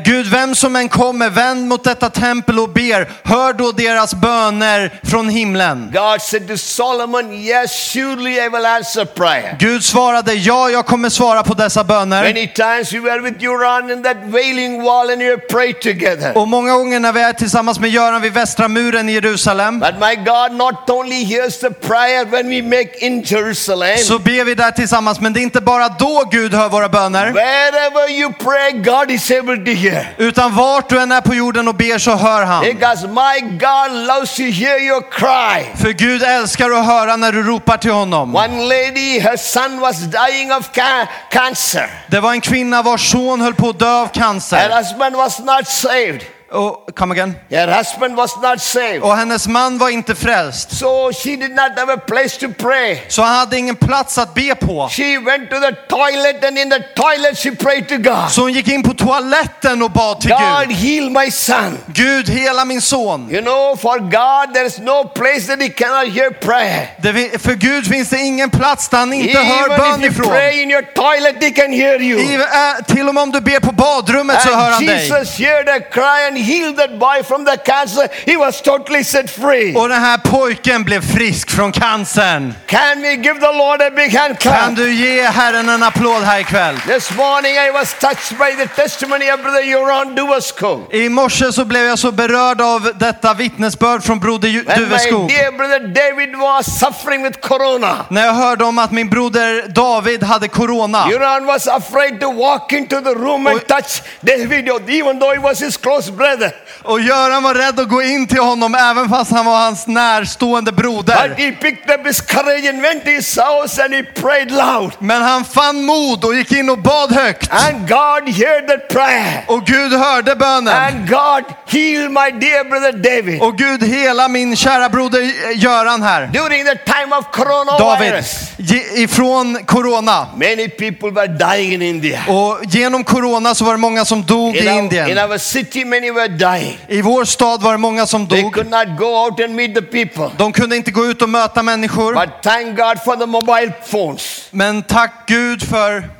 [0.04, 5.00] Gud, vem som än kommer, vänd mot detta tempel och ber, hör då deras böner
[5.02, 5.90] från himlen.
[5.92, 9.56] God said to Solomon, Yes, surely I will answer prayer.
[9.58, 12.22] Gud svarade, ja, jag kommer svara på dessa böner.
[12.22, 16.38] Many times we were with Uran in that wailing wall and we prayed together.
[16.38, 19.94] Och många gånger när vi är tillsammans med Göran vid Västra muren i Jerusalem But
[20.00, 24.54] my God not only hears the prayer when we make in Jerusalem, så ber vi
[24.54, 27.32] där tillsammans, men det är inte bara då Gud hör våra böner.
[27.32, 30.06] wherever you pray, God is able to hear.
[30.18, 32.64] Utan vart du än är på jorden och ber så hör han.
[32.64, 35.64] Because my God loves to hear your cry.
[35.82, 38.36] För Gud älskar att höra när du ropar till honom.
[38.36, 41.90] One lady, her son was dying of ca- cancer.
[42.08, 44.76] Det var en kvinna vars son höll på att dö av Her cancer.
[44.78, 46.20] husband was not saved.
[46.54, 47.34] Och, come again.
[47.50, 49.02] Her husband was not saved.
[49.02, 50.76] och hennes man var inte frälst.
[50.78, 52.98] So she did not have a place to pray.
[53.08, 54.88] Så han hade ingen plats att be på.
[54.88, 58.30] She went to the toilet and in the toilet she prayed to God.
[58.30, 60.76] Så hon gick in på toaletten och bad till God Gud.
[60.76, 61.78] heal my son.
[61.86, 63.30] Gud, hela min son.
[63.30, 66.88] You know, for God there is no place that he cannot hear prayer.
[67.02, 70.10] Det, för Gud finns det ingen plats där han inte hör Even bön if you
[70.10, 70.26] ifrån.
[70.26, 72.20] pray in your toilet, he can hear you.
[72.20, 75.08] I, äh, till och med om du ber på badrummet så hör And han dig.
[75.08, 78.08] Jesus heard a cry and healed that boy from the cancer.
[78.26, 79.74] He was totally set free.
[79.76, 82.54] Och den här pojken blev frisk från cancern.
[82.66, 84.76] Can we give the Lord a big hand Kan clap?
[84.76, 86.76] du ge Herren en applåd här ikväll?
[86.86, 90.80] This morning I was touched by the testimony of Brother Joran Duvasko.
[90.92, 95.28] I morse så blev jag så berörd av detta vittnesbörd från broder When my Duveskog.
[95.28, 98.06] dear brother David was suffering with corona.
[98.08, 101.06] När jag hörde om att min broder David hade corona.
[101.10, 105.60] Joran was afraid to walk into the room and touch David, even though he was
[105.60, 106.33] his close brother.
[106.82, 110.72] Och Göran var rädd att gå in till honom även fast han var hans närstående
[110.72, 111.34] But broder.
[111.36, 114.92] he picked up his courage and went to his house and he prayed loud.
[114.98, 117.50] Men han fann mod och gick in och bad högt.
[117.52, 119.44] And God heard that prayer.
[119.46, 120.74] Och Gud hörde bönen.
[120.76, 123.42] And God healed my dear brother David.
[123.42, 125.20] Och Gud hela min kära broder
[125.54, 126.26] Göran här.
[126.26, 130.26] During the time of David, coronavirus, ge- ifrån corona.
[130.36, 132.20] many people were dying in India.
[132.28, 135.18] Och genom corona så var det många som dog In i our, in Indien.
[135.30, 136.78] our city, many were dying.
[136.88, 138.54] I vår stad var det många som They dog.
[138.54, 140.30] could not go out and meet the people.
[140.38, 142.14] De kunde inte gå ut och möta människor.
[142.14, 144.48] But thank God for the mobile phones.
[144.50, 146.10] Men tack Gud för,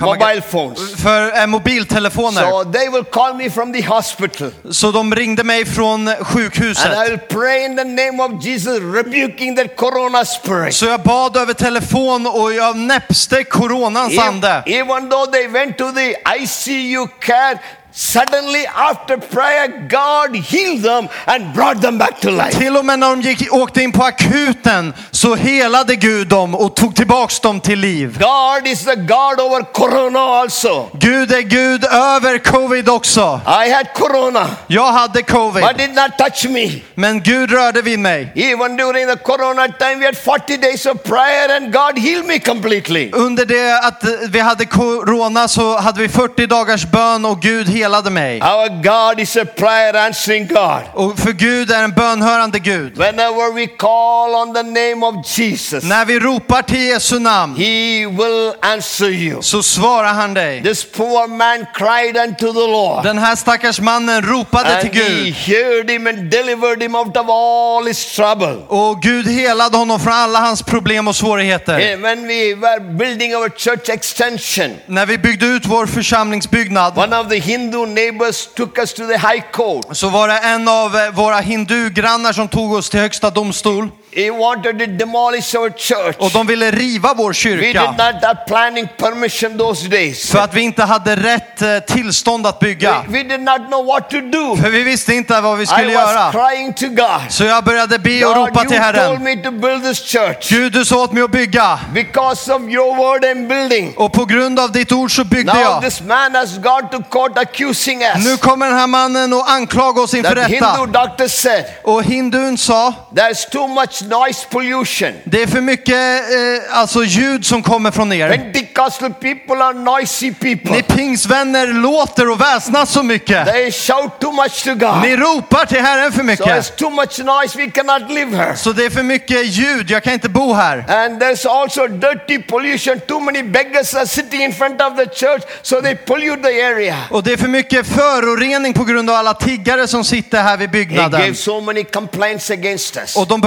[0.00, 0.94] Mobile phones.
[1.02, 2.42] för eh, mobiltelefoner.
[2.50, 4.50] So they will call me from the hospital.
[4.70, 7.08] Så de ringde mig från And I sjukhuset.
[7.10, 10.74] will pray in the name of Jesus, rebuking that corona spirit.
[10.74, 14.62] Så jag bad över telefon och jag näpste coronans ande.
[14.66, 17.58] Even though they went to the ICU care,
[17.92, 22.58] suddenly after prayer, God healed them and brought them back to life.
[22.58, 26.76] Till och med när de gick, åkte in på akuten så helade Gud dem och
[26.76, 28.18] tog tillbaks dem till liv.
[28.18, 30.88] God is the God over corona also.
[30.92, 33.40] Gud är Gud över covid också.
[33.66, 36.70] I had corona, Jag hade covid, but did not touch me.
[36.94, 38.32] men Gud rörde vid mig.
[38.34, 42.38] Even during the corona time, we had 40 days of prayer and God healed me
[42.38, 43.10] completely.
[43.12, 47.81] Under det att vi hade corona så hade vi 40 dagars bön och Gud helade
[48.10, 48.42] mig.
[48.42, 50.82] Our God is a prayer answering God.
[50.94, 52.98] Och för Gud är en bönhörande Gud.
[52.98, 58.06] Whenever we call on the name of Jesus, När vi ropar till Jesu namn He
[58.06, 59.42] will answer you.
[59.42, 60.62] så svarar han dig.
[60.62, 63.04] This poor man cried unto the Lord.
[63.04, 67.16] Den här stackars mannen ropade till And he Gud heard him and delivered him out
[67.16, 68.56] of all his trouble.
[68.68, 71.92] och Gud helade honom från alla hans problem och svårigheter.
[71.92, 77.16] And When we were building our church extension, När vi byggde ut vår församlingsbyggnad one
[77.18, 79.96] of the Hindu Hindu neighbors took us to the high court.
[79.96, 84.30] så var det en av eh, våra hindugrannar som tog oss till högsta domstol He
[84.30, 86.16] wanted to demolish our church.
[86.18, 90.30] och de ville riva vår We did kyrka not have planning permission those days.
[90.30, 93.04] för att vi inte hade rätt eh, tillstånd att bygga.
[93.08, 94.56] We, we did not know what to do.
[94.56, 96.32] För vi visste inte vad vi I skulle was göra.
[96.32, 97.20] crying to God.
[97.30, 99.22] Så jag började be och God, ropa till you told Herren.
[99.22, 100.48] me to build this church.
[100.50, 103.94] Gud, du sa åt mig att bygga Because of your word I'm building.
[103.96, 105.82] och på grund av ditt ord så byggde Now jag.
[105.82, 108.24] this man has gone to court accusing us.
[108.24, 110.86] Nu kommer den här mannen och anklaga oss inför That Hindu rätta.
[110.86, 115.12] doctor said, Och hindun sa, there's too much much noise pollution.
[115.24, 118.28] Det är för mycket eh, alltså ljud som kommer från er.
[118.36, 120.70] Pentecostal people are noisy people.
[120.72, 123.46] Ni pingsvänner låter och väsnas så mycket.
[123.46, 125.02] They shout too much to God.
[125.02, 126.46] Ni ropar till Herren för So mycket.
[126.46, 128.56] it's too much noise, we cannot live here.
[128.56, 130.78] Så det är för mycket ljud, jag kan inte bo här.
[130.78, 133.00] And there's also dirty pollution.
[133.00, 136.96] Too many beggars are sitting in front of the church, so they pollute the area.
[137.10, 140.68] Och det är för mycket förorening på grund av alla tiggare som sitter här vid
[140.68, 141.20] He byggnaden.
[141.20, 143.16] gave so many complaints against us.
[143.16, 143.40] Och de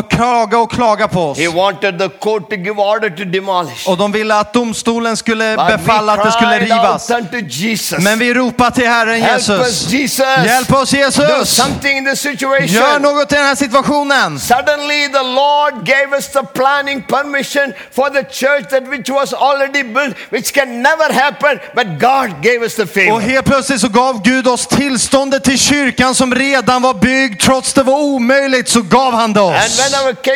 [0.46, 1.38] klagar och klagar på oss.
[1.40, 3.88] He wanted the court to give order to demolish.
[3.90, 7.10] Och de ville att domstolen skulle But befalla att det skulle rivas.
[7.10, 8.00] unto Jesus.
[8.04, 9.92] Men vi ropar till Herren Help us, Jesus.
[9.92, 10.26] Jesus.
[10.46, 11.50] Hjälp oss Do Jesus!
[11.56, 13.02] something in Gör situation.
[13.02, 14.40] något i den här situationen.
[14.40, 19.84] Suddenly, the Lord gave us the planning permission for the church that which was already
[19.84, 23.20] built, which can never happen, but God gave us the Och favor.
[23.20, 27.42] helt plötsligt så gav Gud oss tillståndet till kyrkan som redan var byggd.
[27.42, 29.80] Trots det var omöjligt så gav han det oss.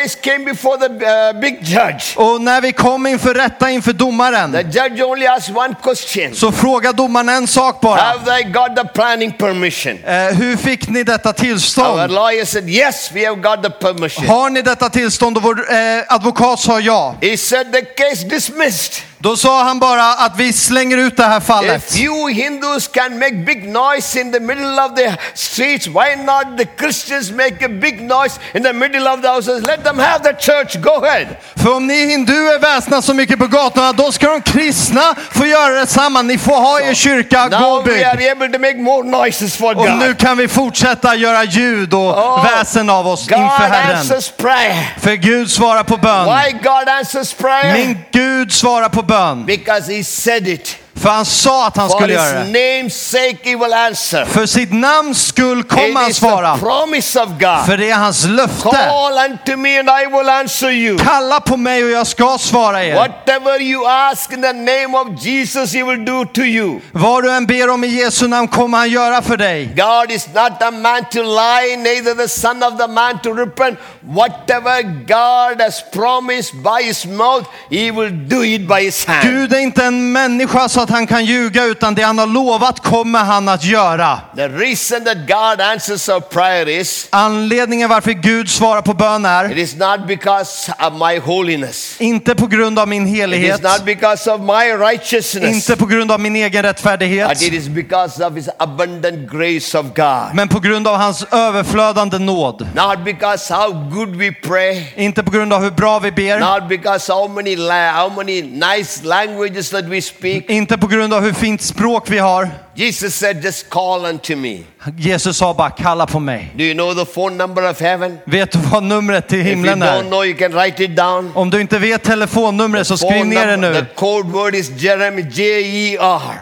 [0.00, 3.92] Our case came before the uh, big judge, Och när vi kom inför rätta inför
[3.92, 8.00] the domaren judge only asked one question så frågade domaren en sak bara.
[8.00, 9.98] Have they got the planning permission?
[10.04, 12.12] Eh, hur fick ni detta Our tillstånd?
[12.12, 14.26] lawyer said, Yes, we have got the permission.
[14.26, 15.36] Har ni detta tillstånd?
[15.36, 17.14] Och vår eh, advokat sa ja.
[17.20, 19.09] He said, The case dismissed.
[19.22, 21.90] Då sa han bara att vi slänger ut det här fallet.
[21.92, 26.58] If you Hindus can make big noise in the middle of the streets, why not
[26.58, 29.62] the Christians make a big noise in the middle of the houses?
[29.62, 30.76] Let them have the church.
[30.82, 31.26] Go ahead.
[31.56, 35.74] För om ni hinduer väsnas så mycket på gatorna, då ska de kristna få göra
[35.80, 36.22] detsamma.
[36.22, 38.04] Ni får ha er kyrka, gå Now och we bygg.
[38.04, 42.00] are able to make more noises for Och nu kan vi fortsätta göra ljud och
[42.00, 43.98] Oh, väsen av oss God inför Herren.
[43.98, 44.94] answers prayer.
[45.00, 46.24] För Gud svarar på bön.
[46.24, 47.72] Why God answers prayer?
[47.74, 49.09] Min Gud svarar på bön.
[49.44, 50.78] Because He said it.
[51.02, 52.50] För han sa att han For skulle His göra det.
[52.50, 54.24] name's sake, He will answer.
[54.24, 56.56] För sitt namns skull kommer han the svara.
[56.58, 57.66] promise of God.
[57.66, 58.68] För det är hans löfte.
[58.68, 60.98] Call unto me and I will answer you.
[60.98, 62.94] Kalla på mig och jag ska svara er.
[62.94, 66.80] Whatever you ask in the name of Jesus, He will do to you.
[66.92, 69.66] Vad du än ber om i Jesu namn kommer han göra för dig.
[69.76, 73.78] God is not a man to lie, neither the son of the man to repent.
[74.00, 79.22] Whatever God has promised by his mouth, he will do it by his hand.
[79.22, 82.80] Gud är inte en människa så att han kan ljuga utan det han har lovat
[82.80, 84.18] kommer han att göra.
[84.36, 89.26] The reason that God answers our prayer is Anledningen varför Gud svarar på bön it
[89.26, 91.96] är is not because of my holiness.
[92.00, 95.54] inte på grund av min It is helighet, not because of my righteousness.
[95.54, 99.78] inte på grund av min egen rättfärdighet, But it is because of his abundant grace
[99.78, 100.34] of God.
[100.34, 102.66] men på grund av hans överflödande nåd.
[102.74, 104.84] Not because how good we pray.
[104.96, 108.42] Inte på grund av hur bra vi ber, Not because how many la- how many
[108.42, 110.44] nice languages that we speak.
[110.50, 112.48] inte på grund av hur fint språk vi har.
[112.74, 114.58] Jesus said, just call unto me.
[114.98, 116.52] Jesus sa bara kalla på mig.
[116.56, 118.18] Do you know the phone number of heaven?
[118.24, 120.02] Vet du vad numret till If you himlen don't är?
[120.02, 121.32] know, you can write it down.
[121.34, 123.74] Om du inte vet telefonnumret så skriv ner det nu.
[123.74, 126.40] The code word is Jeremy, J-E-R.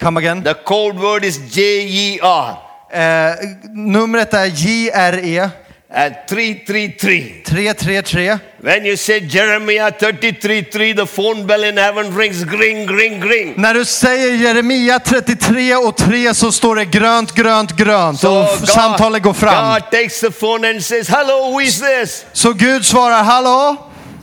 [0.00, 0.42] Come again.
[0.42, 2.54] The code word is J-E-R.
[2.92, 3.34] Eh,
[3.70, 5.50] numret är JRE
[5.92, 7.42] And 333.
[7.44, 8.38] 333.
[8.62, 13.54] When you say Jeremiah 33.3, the phone bell in heaven rings, ring, ring, ring.
[13.56, 18.68] När du säger Jeremia 33 och 3 så står det grönt, grönt, grönt och f-
[18.68, 19.72] samtalet går fram.
[19.74, 22.24] God takes the phone and says, hello, who is this?
[22.32, 23.76] Så Gud svarar hallå?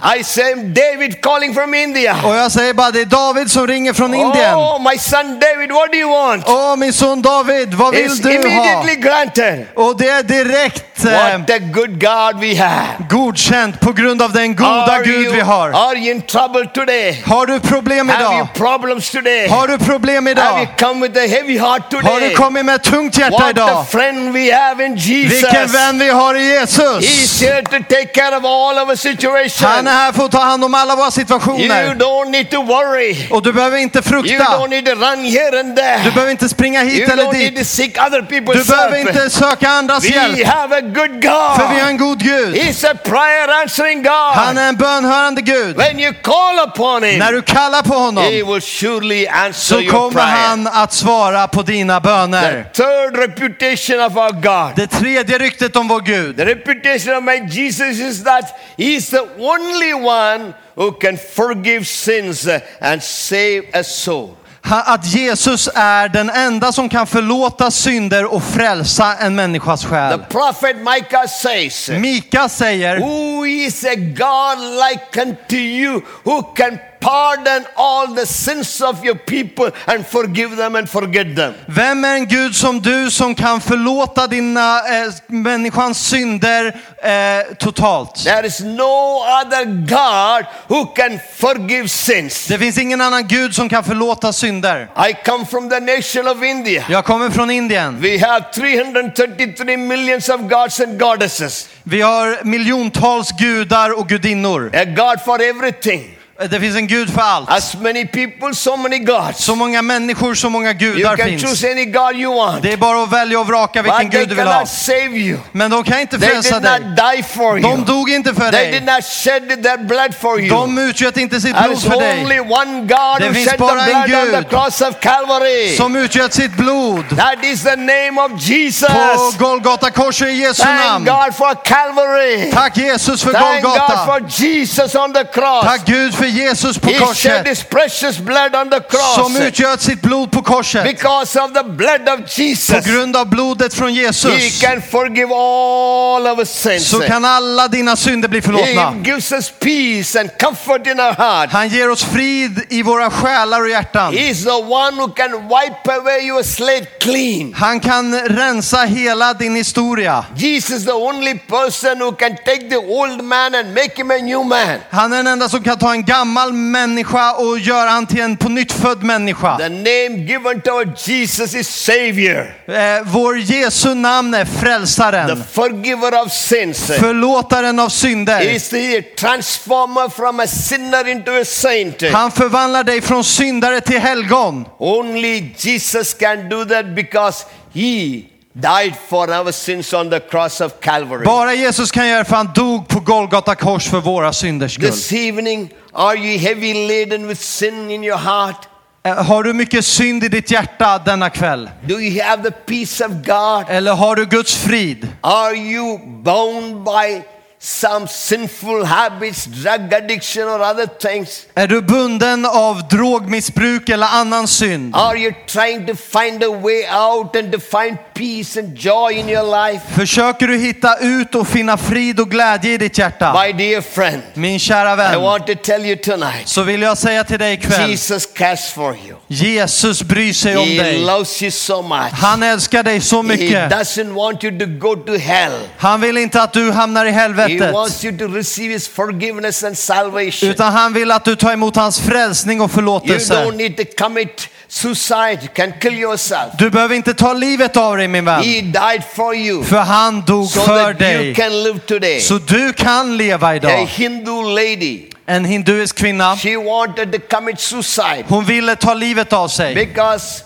[0.03, 2.15] I say, David calling from India.
[2.25, 4.55] Och jag säger bara det är David som ringer från Indien.
[4.55, 6.43] Oh, my son David, what do you want?
[6.47, 8.36] Åh min son David, vad vill It's du ha?
[8.36, 9.65] immediately granted.
[9.75, 12.88] Och det är direkt eh, What a good God we have.
[13.10, 15.69] godkänt på grund av den goda Are Gud you, vi har.
[15.69, 17.23] are you in trouble today?
[17.25, 18.47] Har du problem Have you idag?
[18.53, 19.47] problems today?
[19.49, 20.67] Har du problem Have you idag?
[20.79, 22.33] come with a heavy heart Har du today?
[22.36, 23.88] kommit med ett tungt hjärta What a idag?
[23.89, 25.33] friend we have in Jesus.
[25.43, 27.41] Vilken vän vi har i He's Jesus.
[27.41, 29.87] here to take care of all our situations.
[29.88, 31.95] Han är här för att ta hand om alla våra You situationer.
[31.95, 33.28] don't need to worry.
[33.32, 34.43] Och du behöver inte You frukta.
[34.43, 36.00] don't need to run here and there.
[36.04, 37.67] Du behöver inte springa You hit eller don't need to dit.
[37.67, 39.10] seek other Du behöver help.
[39.10, 40.47] inte söka andras We hjälp.
[40.47, 41.23] have a good
[41.58, 41.89] För vi har God.
[41.89, 42.56] en god Gud.
[42.56, 44.12] He's a prayer answering God.
[44.36, 45.78] Han är en bönhörande Gud.
[45.78, 49.82] When you call upon him, När du kallar på he honom will surely answer så
[49.82, 50.47] your kommer prayer.
[50.47, 52.65] han att svara på dina The böner.
[52.73, 54.76] third reputation of our God.
[54.76, 56.38] Det tredje ryktet om vår Gud.
[56.38, 58.43] The reputation of my Jesus is that
[58.78, 62.48] He's the only one who can forgive sins
[62.82, 64.36] and save a soul.
[64.70, 70.20] Att Jesus är den enda som kan förlåta synder och frälsa en människas The själ.
[70.30, 77.65] prophet Micah says, Mika säger, Who is a God like unto you who can pardon
[77.75, 81.53] all the sins of your people and forgive them and forget them?
[81.65, 86.65] Vem är en Gud som du som kan förlåta dina eh, människans synder
[87.04, 88.23] eh, totalt?
[88.23, 92.48] There is no other God who can forgive sins.
[92.48, 94.89] Det finns ingen annan Gud som kan förlåta synder.
[95.10, 96.83] I come from the nation of India.
[96.89, 98.02] Jag kommer från Indien.
[98.02, 101.69] We have 333 millions of gods and goddesses.
[101.83, 104.71] Vi har miljontals gudar och gudinnor.
[104.73, 106.17] A God for everything.
[106.50, 107.50] Det finns en Gud för allt.
[107.52, 109.44] As many people, so many gods.
[109.44, 111.44] Så många människor, så många You gudar can finns.
[111.44, 112.62] choose any God you want.
[112.63, 114.65] Det är bara att välja och vraka vilken But Gud du vill ha.
[114.65, 115.38] save you.
[115.52, 116.79] Men de kan inte They frälsa did dig.
[116.79, 117.85] not die for De you.
[117.85, 118.96] dog inte för They did dig.
[118.96, 120.50] not shed their blood for you.
[120.50, 122.21] De utgöt inte sitt blod för dig.
[122.23, 125.75] only one God Det who finns bara en blood on the Gud cross of Calvary.
[125.77, 127.04] Som utgöt sitt blod.
[127.17, 128.88] That is the name of Jesus.
[128.88, 131.06] På Golgata korset i Jesu Thank namn.
[131.06, 132.52] God for Calvary.
[132.52, 134.06] Tack Jesus för Thank God Golgata.
[134.06, 135.65] for Jesus on the cross.
[135.65, 137.48] Tack Gud för Jesus på He shed korset.
[137.48, 138.82] his precious blood on the
[139.15, 139.40] Som cross.
[139.48, 140.84] utgöt sitt blod på korset.
[140.84, 144.62] Because of the blood of På Jesus, grund av blodet från He Jesus.
[144.62, 146.90] can forgive all our sins.
[146.90, 148.90] Så kan alla dina synder bli förlåtna.
[148.92, 151.50] He gives us peace and comfort in our heart.
[151.52, 154.13] Han ger oss frid i våra själar och hjärtan.
[154.13, 157.54] He is the one who can wipe away your slate clean.
[157.54, 160.25] Han kan rensa hela din historia.
[160.36, 164.44] Jesus the only person who can take the old man and make him a new
[164.46, 164.80] man.
[164.90, 168.38] Han är den enda som kan ta en gammal människa och göra han till en
[168.38, 169.58] på nytt född människa.
[169.58, 176.22] The name given to Jesus is Savior, Eh, vår Jesu namn är the frälsaren, forgiver
[176.26, 176.86] of sins.
[177.00, 178.42] förlåtaren av He synder.
[178.56, 182.02] is the transformer from a sinner into a saint.
[182.13, 184.65] Han förvandlar dig från syndare till helgon.
[184.80, 188.22] Only Jesus can do that because He
[188.62, 191.25] died for our sins on the cross of Calvary.
[191.25, 194.91] Bara Jesus kan göra för han dog på Golgata kors för våra synders skull.
[194.91, 198.67] This evening, are you heavy laden with sin in your heart?
[199.03, 201.69] Eh, Har du mycket synd i ditt hjärta denna kväll?
[201.83, 203.65] Do you have the peace of God?
[203.69, 205.08] Eller har du Guds frid?
[205.21, 207.21] Are you bound by
[207.60, 211.45] some sinful habits, drug addiction, or other things?
[211.55, 214.95] Är du bunden av drogmissbruk eller annan synd?
[214.95, 219.29] Are you trying to find a way out and to find peace and joy in
[219.29, 219.81] your life?
[219.95, 223.33] Försöker du hitta ut och finna frid och glädje i ditt hjärta?
[223.45, 226.97] My dear friend, Min kära I vän, want to tell you tonight så vill jag
[226.97, 229.17] säga till dig ikväll, Jesus cares for you.
[229.27, 230.99] Jesus bryr sig om He dig.
[231.05, 232.12] loves you so much.
[232.13, 233.71] Han älskar dig så He mycket.
[233.71, 235.51] doesn't want you to go to hell.
[235.77, 237.46] Han vill inte att du hamnar i He helvetet.
[237.73, 240.50] Wants you to receive His forgiveness and salvation.
[240.50, 243.33] Utan han vill att du tar emot hans frälsning och You förlåtelse.
[243.33, 245.37] don't need to commit suicide.
[245.41, 246.54] You can kill yourself.
[246.58, 248.41] Du behöver inte ta livet av dig min vän.
[248.43, 251.35] He died for you För han dog so för that you dig.
[251.35, 252.19] can live today.
[252.21, 253.85] Så du kan leva A idag.
[253.87, 259.48] Hindu lady, En hinduisk kvinna, she wanted to commit suicide hon ville ta livet av
[259.48, 259.75] sig.
[259.75, 260.43] because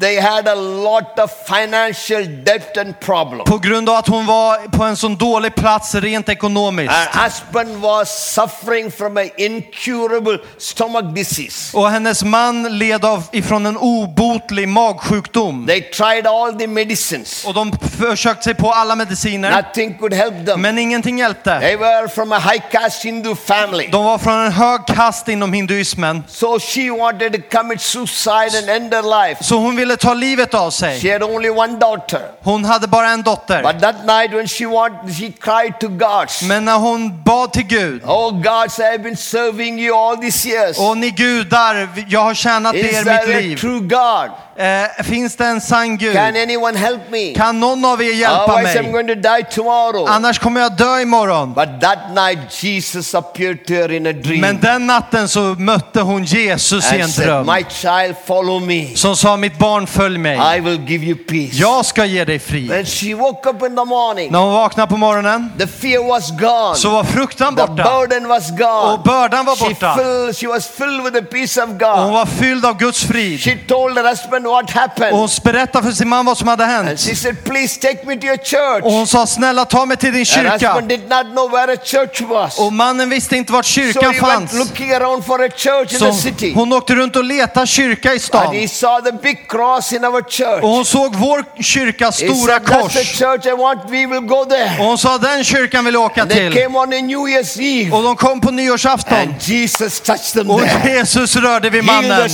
[0.00, 3.44] they had a lot of financial debt and problem.
[3.46, 6.92] På grund av att hon var på en sån dålig plats rent ekonomiskt.
[6.92, 11.76] Her husband was suffering from an incurable stomach disease.
[11.76, 15.66] Och hennes man led av ifrån en obotlig magsjukdom.
[15.66, 17.44] They tried all the medicines.
[17.44, 19.62] Och de försökte sig på alla mediciner.
[19.62, 20.60] Nothing could help them.
[20.60, 21.60] Men ingenting hjälpte.
[21.60, 23.88] They were from a high caste Hindu family.
[23.92, 26.24] De var från en hög kast inom hinduismen.
[26.28, 29.44] So she wanted to commit suicide and end her life.
[29.44, 31.00] Så hon ville ta livet av sig.
[31.00, 32.20] She had only one daughter.
[32.42, 33.62] Hon hade bara en dotter.
[33.62, 36.28] But that night when she wanted, she cried to God.
[36.48, 38.02] Men när hon bad till Gud.
[38.04, 40.78] Oh God, I've been serving you all these years.
[40.78, 43.56] Och ni gudar, jag har tjänat Is er mitt liv.
[43.56, 44.30] true God?
[44.58, 46.12] Eh, finns det en sann Gud?
[46.12, 47.34] Can anyone help me?
[47.34, 48.92] Kan någon av er hjälpa Otherwise I'm mig?
[48.92, 50.08] going to die tomorrow.
[50.08, 51.54] Annars kommer jag dö imorgon.
[51.54, 56.00] But that night Jesus appeared to her in a dream Men den natten så mötte
[56.00, 57.46] hon Jesus i en said, dröm.
[57.46, 58.96] My child, follow me.
[58.96, 60.56] Som sa mitt barn följ mig.
[60.56, 61.50] I will give you peace.
[61.56, 62.68] Jag ska ge dig frid.
[62.68, 66.30] When she woke up in the morning, När hon vaknade på morgonen the fear was
[66.30, 66.74] gone.
[66.76, 67.82] så var fruktan The borta.
[68.00, 68.92] burden was gone.
[68.92, 69.94] Och bördan var She, borta.
[69.96, 73.40] filled, she was filled with the peace of Och hon var fylld av Guds frid.
[73.40, 75.12] She told her husband what Och happened.
[75.16, 77.00] hon berättade för sin man vad som hade And hänt.
[77.00, 78.84] she said, please take me to your church.
[78.84, 80.50] Och hon sa snälla ta mig till din kyrka.
[80.52, 82.58] husband did not know where a church was.
[82.58, 84.52] Och mannen visste inte vart So kyrkan went fanns.
[84.52, 86.52] looking around for a church in the city.
[86.54, 88.54] hon åkte runt och letade kyrka i And stan.
[88.54, 90.62] he saw the big cross in our church.
[90.64, 92.92] Och hon såg vår kyrkas stora said, that's kors.
[92.92, 94.76] the church I want, we will go Och there.
[94.78, 96.62] hon sa den kyrkan vill jag åka They till.
[96.62, 97.96] came on a New Year's Eve.
[97.96, 99.18] Och de kom på nyårsafton.
[99.18, 100.60] And Jesus touched them Och.
[100.84, 102.30] Jesus rörde vid mannen.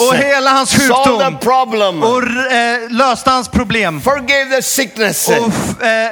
[0.00, 1.38] Och hela hans sjukdom.
[1.52, 2.02] Problem.
[2.02, 2.22] Och
[2.52, 4.00] eh, löste hans problem.
[4.00, 5.28] Forgave the sickness.
[5.28, 6.10] Och eh,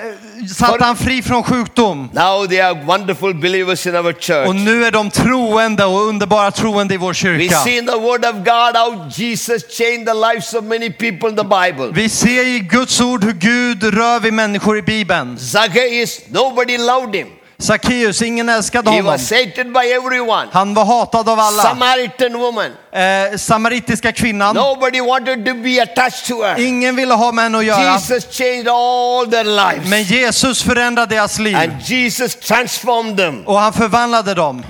[0.56, 2.08] satte han fri från sjukdom.
[2.12, 4.54] Now they are wonderful believers in our Och church.
[4.54, 7.54] nu är de troende och underbara troende i vår We kyrka.
[7.64, 11.36] see in the Word of God how Jesus changed the lives of many people in
[11.36, 11.90] the Bible.
[11.92, 15.38] Vi ser i Guds ord hur Gud rör vid människor i Bibeln.
[15.38, 17.26] Zacchaeus, nobody loved him.
[17.60, 19.12] Sackeus, ingen älskade He honom.
[19.12, 20.48] was hated by everyone.
[20.52, 21.62] Han var hatad av alla.
[21.62, 26.58] Samaritan woman, Eh, samaritiska kvinnan, nobody wanted to be attached to her.
[26.66, 27.92] ingen ville ha med henne att göra.
[27.94, 29.88] Jesus changed all their lives.
[29.90, 33.46] Men Jesus förändrade deras liv And Jesus transformed them.
[33.46, 34.64] och han förvandlade dem.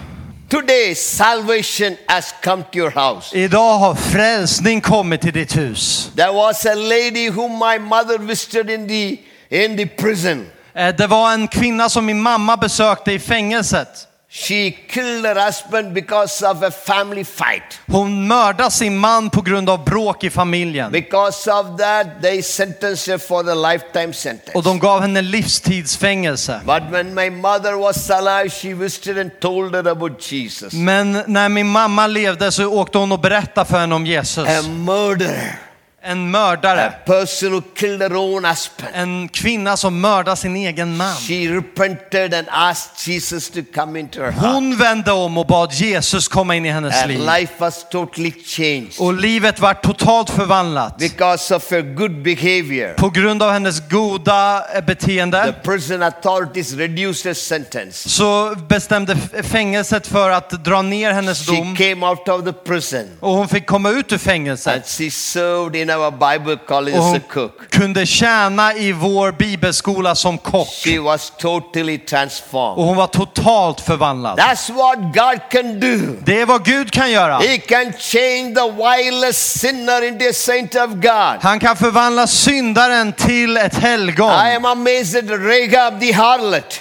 [0.49, 3.37] Today, salvation has come to your house.
[3.39, 6.11] Idag har frälsning kommit till ditt hus.
[6.17, 9.19] There was a lady whom my mother visited in the,
[9.65, 10.47] in the prison.
[10.75, 14.07] Eh, Det var en kvinna som min mamma besökte i fängelset.
[14.33, 17.81] She killed her husband because of a family fight.
[17.87, 20.93] Hon mördade sin man på grund av bråk i familjen.
[20.93, 24.53] Because of that, they sentenced her for the lifetime sentence.
[24.55, 26.61] Och de gav henne livstidsfängelse.
[26.65, 30.73] But when my mother was alive, she visited and told her about Jesus.
[30.73, 34.49] Men när min mamma levde så åkte hon och berättade för henne om Jesus.
[34.49, 35.59] A murderer,
[36.03, 36.93] En a mördare.
[37.07, 38.89] person who killed her own husband.
[38.95, 41.15] En kvinna som mördade sin egen man.
[41.17, 44.55] She repented and asked Jesus to come into her heart.
[44.55, 47.19] Hon vände om och bad Jesus komma in i hennes Her liv.
[47.21, 50.99] life was totally changed Och livet var totalt förvandlat.
[50.99, 52.95] because of her good behavior.
[52.95, 58.09] På grund av hennes goda eh, The beteende prison authorities reduced her sentence.
[58.09, 63.07] så bestämde fängelset för att dra ner hennes She dom came out of the prison
[63.21, 64.89] och hon fick komma ut ur and fängelset.
[64.89, 67.71] she served in our Bible college as a cook.
[67.71, 70.69] kunde tjäna i vår bibelskola som kock.
[70.69, 72.79] She was totally transformed.
[72.79, 74.39] Och hon var totalt förvandlad.
[74.39, 76.17] That's what God can do.
[76.25, 77.39] Det är vad Gud kan göra.
[77.39, 81.39] He can change the vilest sinner into a saint of God.
[81.41, 84.31] Han kan förvandla syndaren till ett helgon.
[84.31, 86.81] I am amazed at Rahab the harlot.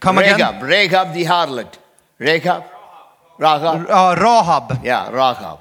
[0.00, 0.38] Come again?
[0.40, 1.78] Rahab, Rahab the harlot.
[2.18, 2.62] Rahab?
[3.38, 3.86] Rahab?
[3.88, 4.84] Ja, Rahab.
[4.84, 5.58] Yeah, Rahab.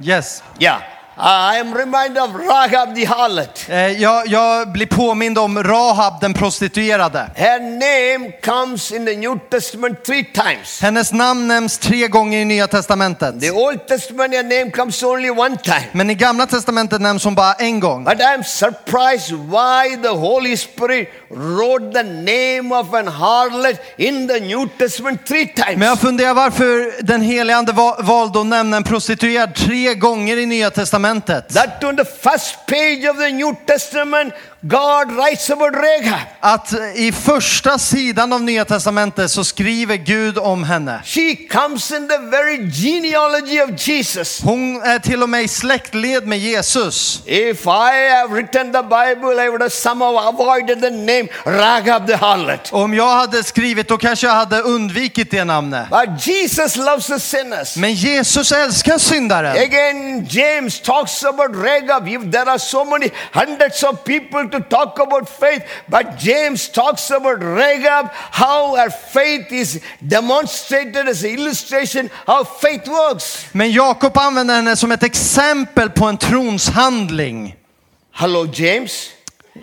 [0.00, 0.42] Yes.
[0.58, 0.82] Yeah.
[1.20, 3.66] I am reminded of Rahab the harlot.
[3.68, 7.30] Eh, Jag, jag blir påmind om Rahab den prostituerade.
[7.36, 10.80] Her name comes in the New Testament three times.
[10.82, 13.40] Hennes namn nämns tre gånger i Nya Testamentet.
[13.40, 15.84] The Old Testament, her name comes only one time.
[15.92, 18.04] Men i Gamla Testamentet nämns hon bara en gång.
[18.04, 24.40] But I'm surprised why the Holy Spirit wrote the name of an harlot in the
[24.40, 25.76] New Testament three times.
[25.76, 30.36] Men jag funderar varför den helige Ande va- valde att nämna en prostituerad tre gånger
[30.36, 31.07] i Nya Testamentet.
[31.54, 35.68] That on the first page of the New Testament, God writes about.
[36.40, 41.00] Att i första sidan av Nya Testamentet så skriver Gud om henne.
[41.04, 44.42] She comes in the very genealogy of Jesus.
[44.42, 47.22] Hon är till och med i släktled med Jesus.
[47.26, 52.16] If I have written the Bible, I would have somehow avoided the name Rahab the
[52.16, 52.72] harlot.
[52.72, 55.88] Om jag hade skrivit då kanske jag hade undvikit det namnet.
[55.90, 57.76] But Jesus loves the sinners.
[57.76, 59.52] Men Jesus älskar syndaren.
[59.52, 62.08] Again, James talks about Rahab.
[62.08, 67.10] If there are so many hundreds of people to talk about faith, but James talks
[67.10, 73.46] about Rahab, how her faith is demonstrated as an illustration how faith works.
[73.52, 77.56] Men Jakob använder henne som ett exempel på en tronshandling.
[78.12, 79.10] Hello, James.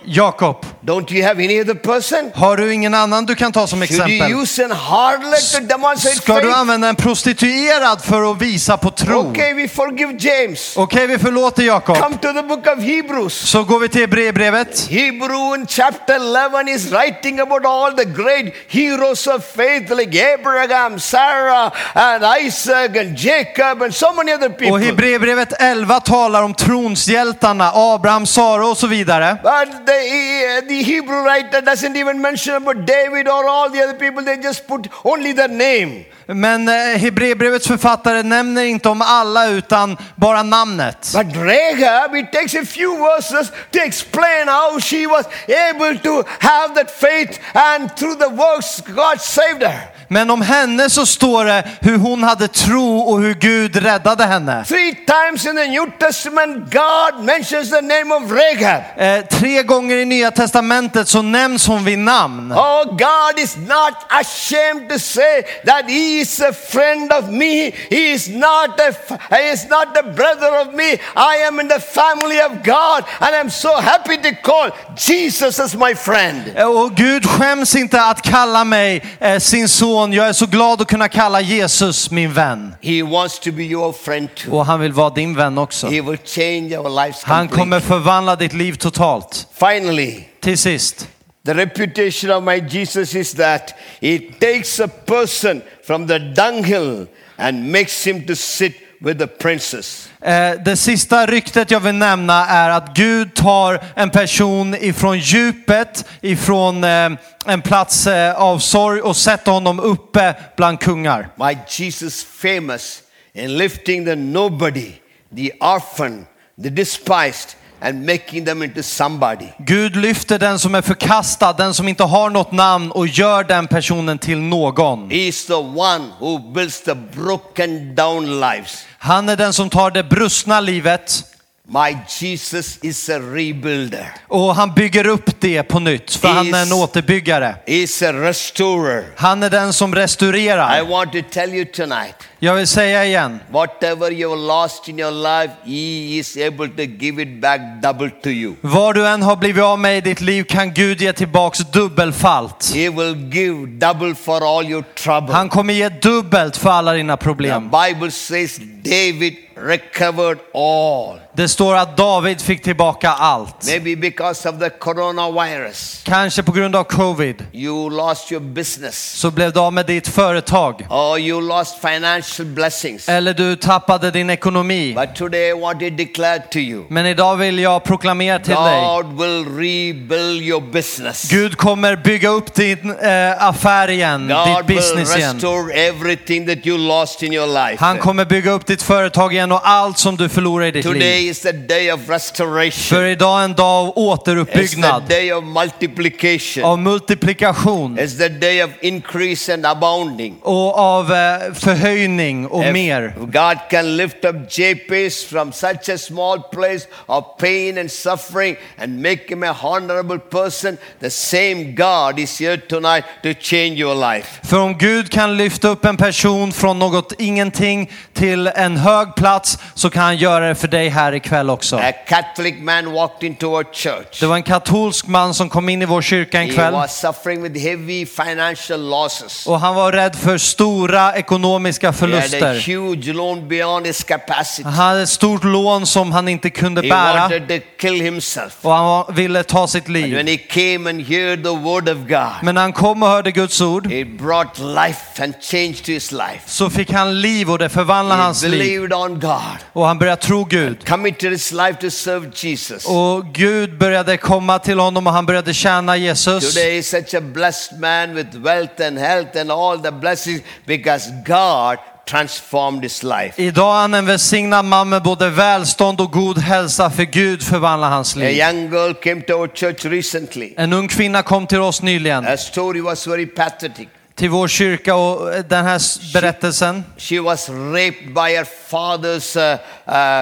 [0.04, 2.30] Jakob, Don't you have any other person?
[2.34, 4.42] har du ingen annan du kan ta som Should you exempel?
[4.42, 6.58] use an harlot to demonstrate Ska du faith?
[6.60, 9.18] använda en prostituerad för att visa på tro?
[9.18, 10.76] Okej, Okay, we forgive James.
[11.08, 11.96] vi förlåter Jakob.
[11.96, 13.34] Come to the book of Hebrews.
[13.34, 14.88] Så går vi till Hebreerbrevet.
[14.90, 21.00] Hebrew in chapter 11 is writing about all the great heroes of faith like Abraham,
[21.00, 24.78] Sarah, and Isaac, and Jacob, and so many other Och people.
[24.84, 29.36] Hebreerbrevet 11 talar om tronshjältarna, Abraham, Sara och så vidare.
[29.42, 34.22] But the, the Hebrew writer doesn't even mention about David or all the other people,
[34.24, 36.04] they just put only their name.
[36.28, 41.12] Men eh, Hebreerbrevets författare nämner inte om alla utan bara namnet.
[41.14, 46.74] But Rahab, it takes a few verses to explain how she was able to have
[46.74, 49.96] that faith, and through the works, God saved her.
[50.08, 54.64] Men om henne så står det hur hon hade tro och hur Gud räddade henne.
[54.64, 58.82] Three times in the New Testament, God mentions the name of Rahab.
[58.96, 62.52] Eh, tre gånger i Nya Testamentet så nämns hon vid namn.
[62.52, 67.70] Oh, God is not ashamed to say that He is a friend of me.
[67.90, 68.92] He is not a
[69.36, 70.92] He is not a brother of me.
[71.16, 75.74] I am in the family of God, and I'm so happy to call Jesus as
[75.74, 76.42] my friend.
[76.56, 80.12] Eh, Och Gud skäms inte att kalla mig eh, sin son.
[80.12, 82.74] Jag är så glad att kunna kalla Jesus min vän.
[82.82, 84.54] He wants to be your friend too.
[84.56, 85.86] Och han vill vara din vän också.
[85.86, 89.46] He will change our lives Han kommer förvandla ditt liv totalt.
[89.66, 91.08] Finally, Till sist,
[91.44, 97.72] The reputation of my Jesus is that he takes a person from the dunghill and
[97.72, 100.08] makes him to sit with the princes.
[100.20, 106.04] Eh, Det sista ryktet jag vill nämna är att Gud tar en person ifrån djupet,
[106.20, 107.10] ifrån eh,
[107.46, 111.28] en plats eh, av sorg och sätter honom uppe bland kungar.
[111.36, 113.02] My Jesus famous
[113.34, 114.92] in lifting the nobody,
[115.36, 116.26] the orphan,
[116.62, 119.46] the despised, and making them into somebody.
[119.58, 123.66] Gud lyfter den som är förkastad, den som inte har något namn och gör den
[123.66, 125.10] personen till någon.
[125.10, 128.86] He is the one who builds the broken down lives.
[128.98, 131.24] Han är den som tar det brustna livet
[131.68, 134.12] My Jesus is a rebuilder.
[134.28, 137.56] och han bygger upp det på nytt, för han är en återbyggare.
[137.66, 139.04] Is a restorer.
[139.16, 140.84] Han är den som I resturerar.
[140.84, 145.10] want to tell you tonight, Jag vill säga igen, whatever you have lost in your
[145.10, 148.54] life, He is able to give it back double to you.
[148.60, 152.72] vad du än har blivit av med i ditt liv kan Gud ge tillbaks dubbelfalt.
[152.74, 155.34] He will give double for all your trouble.
[155.34, 157.70] Han kommer ge dubbelt för alla dina The problem.
[157.88, 161.20] Bible says David recovered all.
[161.32, 163.66] Det står att David fick tillbaka allt.
[163.66, 169.30] Maybe because of the coronavirus, Kanske på grund av covid you lost your business, så
[169.30, 170.86] blev du av med ditt företag.
[170.90, 173.08] or you lost financial blessings.
[173.08, 174.94] Eller du tappade din ekonomi.
[174.94, 178.80] But today I want to declare to you, Men idag vill jag proklamera till dig.
[178.80, 181.30] God will rebuild your business.
[181.30, 185.34] Gud kommer bygga upp din eh, affär igen, ditt God will business igen.
[185.34, 187.76] restore everything that you lost in your life.
[187.84, 190.92] Han kommer bygga upp ditt företag igen och allt som du förlorar i ditt liv.
[190.92, 192.70] Today is the day of restoration.
[192.70, 196.64] För idag är en dag av It's the återuppbyggnad, day of multiplication.
[196.64, 200.34] av multiplikation It's the day of increase and abounding.
[200.42, 202.15] och av eh, förhöjning
[202.46, 203.14] och If mer.
[203.18, 209.02] God can lift up Jabez from such a small place of pain and suffering and
[209.02, 214.40] make him a honorable person, the same God is here tonight to change your life.
[214.42, 219.58] För om Gud kan lyfta upp en person från något ingenting till en hög plats
[219.74, 221.76] så kan han göra det för dig här ikväll också.
[221.76, 224.20] A Catholic man walked into our church.
[224.20, 227.00] Det var en katolsk man som kom in i vår kyrka en He kväll was
[227.00, 229.46] suffering with heavy financial losses.
[229.46, 232.54] och han var rädd för stora ekonomiska He a förluster.
[232.66, 234.62] huge loan beyond his capacity.
[234.62, 238.56] Han hade ett stort lån som han inte kunde He bära wanted to kill himself.
[238.62, 240.28] och han ville ta sitt liv.
[240.28, 243.60] he came and heard the word of God, Men när han kom och hörde Guds
[243.60, 246.40] ord it brought life and change to his life.
[246.46, 248.50] så fick han liv och det förvandlade hans liv.
[248.50, 250.88] believed on God, Och han började tro Gud.
[250.88, 252.86] committed his life to serve Jesus.
[252.86, 256.54] Och Gud började komma till honom och han började tjäna Jesus.
[256.54, 261.10] Today is such a blessed man with wealth and health and all the blessings because
[261.26, 261.78] God
[262.10, 263.42] transformed his life.
[263.42, 267.90] Idag är han en välsignad man med både välstånd och god hälsa för Gud förvandlar
[267.90, 268.38] hans A liv.
[268.38, 270.54] young girl came to our church recently.
[270.56, 273.88] En ung kvinna kom till oss nyligen, Her story was very pathetic.
[274.14, 279.58] till vår kyrka och den här berättelsen She was raped by her father's uh,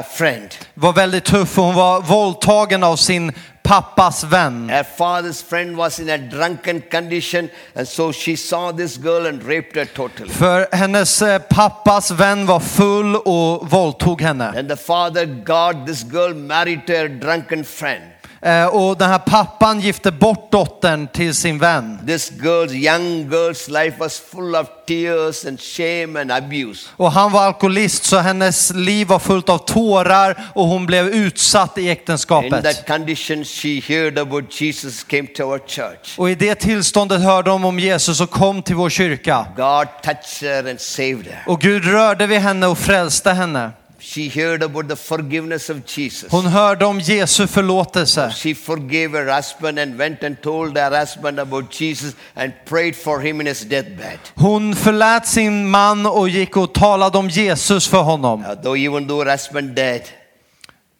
[0.00, 0.48] uh, friend.
[0.74, 1.48] var väldigt tuff.
[1.50, 3.32] för Hon var våldtagen av sin
[3.64, 4.68] pappas vän.
[4.68, 9.42] Her father's friend was in a drunken condition, and so she saw this girl and
[9.42, 10.28] raped her totally.
[10.30, 14.44] För hennes eh, pappas vän var full och våldtog henne.
[14.58, 18.04] And the father got this girl married to her drunken friend.
[18.44, 21.98] Eh, Och den här pappan gifte bort dottern till sin vän.
[22.06, 26.86] This girl's young girl's life was full of tears and shame and abuse.
[26.96, 31.78] Och han var alkoholist så hennes liv var fullt av tårar och hon blev utsatt
[31.78, 32.64] i In äktenskapet.
[32.64, 36.14] that condition, she heard about Jesus, came to our church.
[36.18, 39.46] Och i det tillståndet hörde de om Jesus och kom till vår kyrka.
[39.56, 41.42] God touched her and saved her.
[41.46, 43.70] Och Gud rörde vid henne och frälste henne.
[44.06, 46.32] She heard about the forgiveness of Jesus.
[46.32, 48.30] Hon hörde om Jesu förlåtelse.
[48.30, 53.20] She forgave her husband and went and told her husband about Jesus and prayed for
[53.20, 54.18] him in his deathbed.
[54.34, 58.40] Hon förlät sin man och gick och talade om Jesus för honom.
[58.44, 60.02] Uh, though even though her husband died,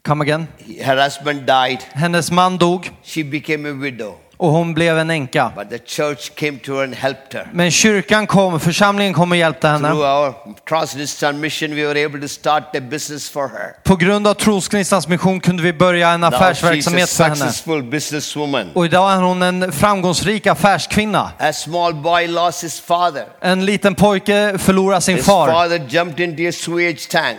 [0.03, 0.47] Come again.
[0.81, 4.15] her husband died, Hennes man dog she became a widow.
[4.37, 5.53] Och hon blev en änka.
[5.57, 7.49] But the church came to her and helped her.
[7.53, 10.05] Men kyrkan kom, församlingen kom och hjälpte Through henne.
[10.05, 10.35] our
[10.67, 13.73] cross distance mission, we were able to start a business for her.
[13.83, 17.37] På grund av Troskristans mission kunde vi börja en affärsverksamhet för henne.
[17.37, 18.71] successful businesswoman.
[18.75, 21.31] Och idag är hon en framgångsrik affärskvinna.
[21.39, 23.25] A small boy lost his father.
[23.41, 25.49] En liten pojke förlorar sin His far.
[25.53, 27.39] father jumped into a sewage tank.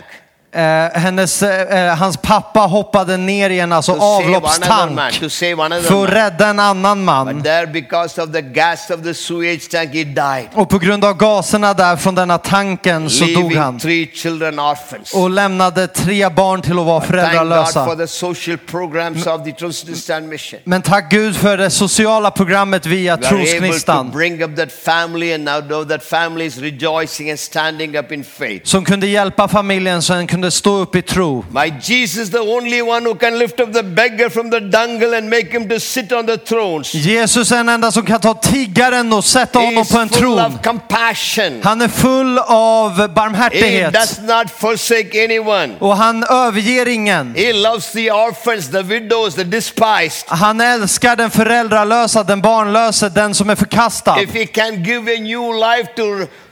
[0.56, 5.12] Eh, hennes, eh, hans pappa hoppade ner i en alltså, to man, avloppstank
[5.82, 7.26] för att rädda en annan man.
[7.26, 7.44] Tank,
[10.54, 13.78] Och på grund av gaserna där från denna tanken så dog han.
[15.14, 17.84] Och lämnade tre barn till att vara föräldralösa.
[20.28, 20.60] Mission.
[20.64, 24.10] Men tack Gud för det sociala programmet via Trosgnistan.
[28.64, 31.44] Som kunde hjälpa familjen så den kunde stå upp i tro.
[31.50, 35.30] My Jesus, the only one who can lift up the beggar from the dungle and
[35.30, 36.94] make him to sit on the thrones.
[36.94, 40.38] Jesus är den enda som kan ta tiggaren och sätta He honom på en tron.
[40.40, 41.60] of compassion.
[41.62, 45.74] Han är full av He barmhärtighet does not forsake anyone.
[45.80, 47.34] och han överger ingen.
[47.34, 50.24] He loves the orphans, the widows, the despised.
[50.26, 54.20] Han älskar den föräldralösa, den barnlösa, den som är förkastad.
[54.22, 56.02] If he can give a new life to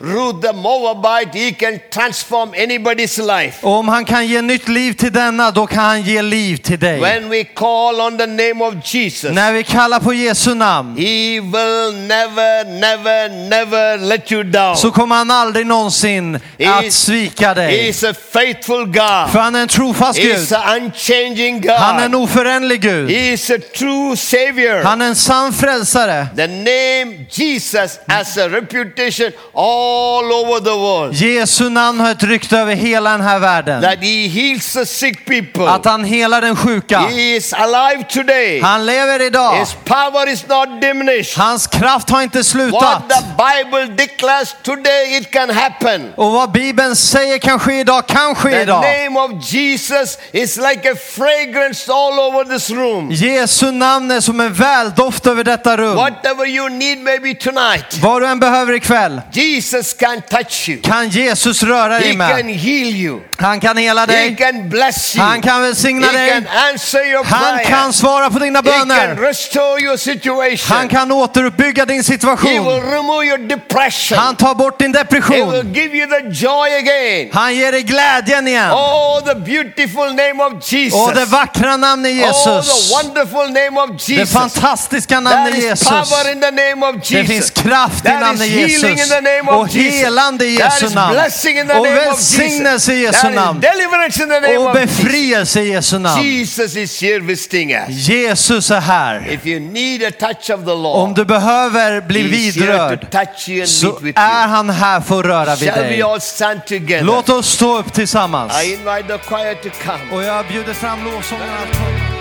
[0.01, 3.67] Ruth the Moabite, he can transform anybody's life.
[3.85, 7.01] Om han kan ge nytt liv till denna, då kan han ge liv till dig.
[7.01, 11.41] When we call on the name of Jesus, När vi kallar på Jesu namn he
[11.41, 14.76] will never, never, never let you down.
[14.76, 17.89] så kommer han aldrig någonsin att svika He dig.
[17.89, 19.30] is a faithful God.
[19.32, 20.37] För han är en trofast He Gud.
[20.37, 22.20] is unchanging Han är en God.
[22.22, 23.11] oföränderlig Gud.
[23.11, 24.82] He is a true Savior.
[24.85, 26.26] Han är en sann frälsare.
[26.37, 31.14] The name Jesus has a reputation all over the world.
[31.14, 33.64] Jesu namn har ett rykte över hela den här världen.
[33.65, 35.69] That he heals the sick people.
[35.71, 36.99] Att han helar den sjuka.
[37.01, 38.61] He is alive today.
[38.61, 39.57] Han lever idag.
[39.59, 41.37] His power is not diminished.
[41.39, 43.03] Hans kraft har inte What slutat.
[43.09, 46.12] the Bible declares today, it can happen.
[46.17, 48.85] Och vad Bibeln säger kan ske idag, kan ske The idag.
[49.05, 53.11] name of Jesus is like a fragrance all over this room.
[53.11, 55.97] Jesu namn är som en väldoft över detta rum.
[55.97, 60.81] Whatever you need, maybe tonight, Vad du än behöver ikväll Jesus can touch you.
[60.83, 62.57] kan Jesus röra dig He can med.
[62.57, 63.21] heal you.
[63.37, 64.37] Han kan hela He dig.
[64.37, 65.25] can bless you.
[65.25, 66.31] Han kan välsigna He dig.
[66.31, 67.65] can answer your Han prayer.
[67.71, 69.15] kan svara på dina He can böner.
[69.17, 70.77] restore your situation.
[70.77, 72.81] Han kan återuppbygga din He will situation.
[72.91, 74.19] remove your depression.
[74.19, 75.73] Han tar bort din He will depression.
[75.75, 77.31] give you the joy again.
[77.33, 78.71] Han ger dig glädjen igen.
[78.71, 81.01] Oh, the beautiful name of Jesus.
[81.01, 82.89] Och det vackra namnet Oh, Jesus.
[82.89, 84.33] the wonderful name of Det Jesus.
[84.33, 85.89] fantastiska There namnet is Jesus.
[85.89, 87.51] power in the name of Det finns Jesus.
[87.51, 89.09] kraft i namnet Jesus.
[89.09, 90.01] the name Och of Jesus.
[90.01, 91.17] helande i Jesu namn.
[91.19, 92.07] Och Jesus.
[92.07, 93.61] välsignelse i Jesu is namn.
[93.61, 96.23] deliverance in the name Och befrielse i Jesu namn.
[96.23, 97.89] Jesus is here visiting us.
[97.89, 99.29] Jesus är här.
[99.31, 103.61] If you need a touch of the Om Lord, du behöver bli vidrörd touch you
[103.61, 106.03] and så är han här för att röra vid Shall we dig.
[106.03, 107.05] all stand together?
[107.05, 108.65] Låt oss stå upp tillsammans.
[108.65, 110.17] I invite the choir to come.
[110.17, 112.14] Och jag bjuder fram lovsångarna att komma.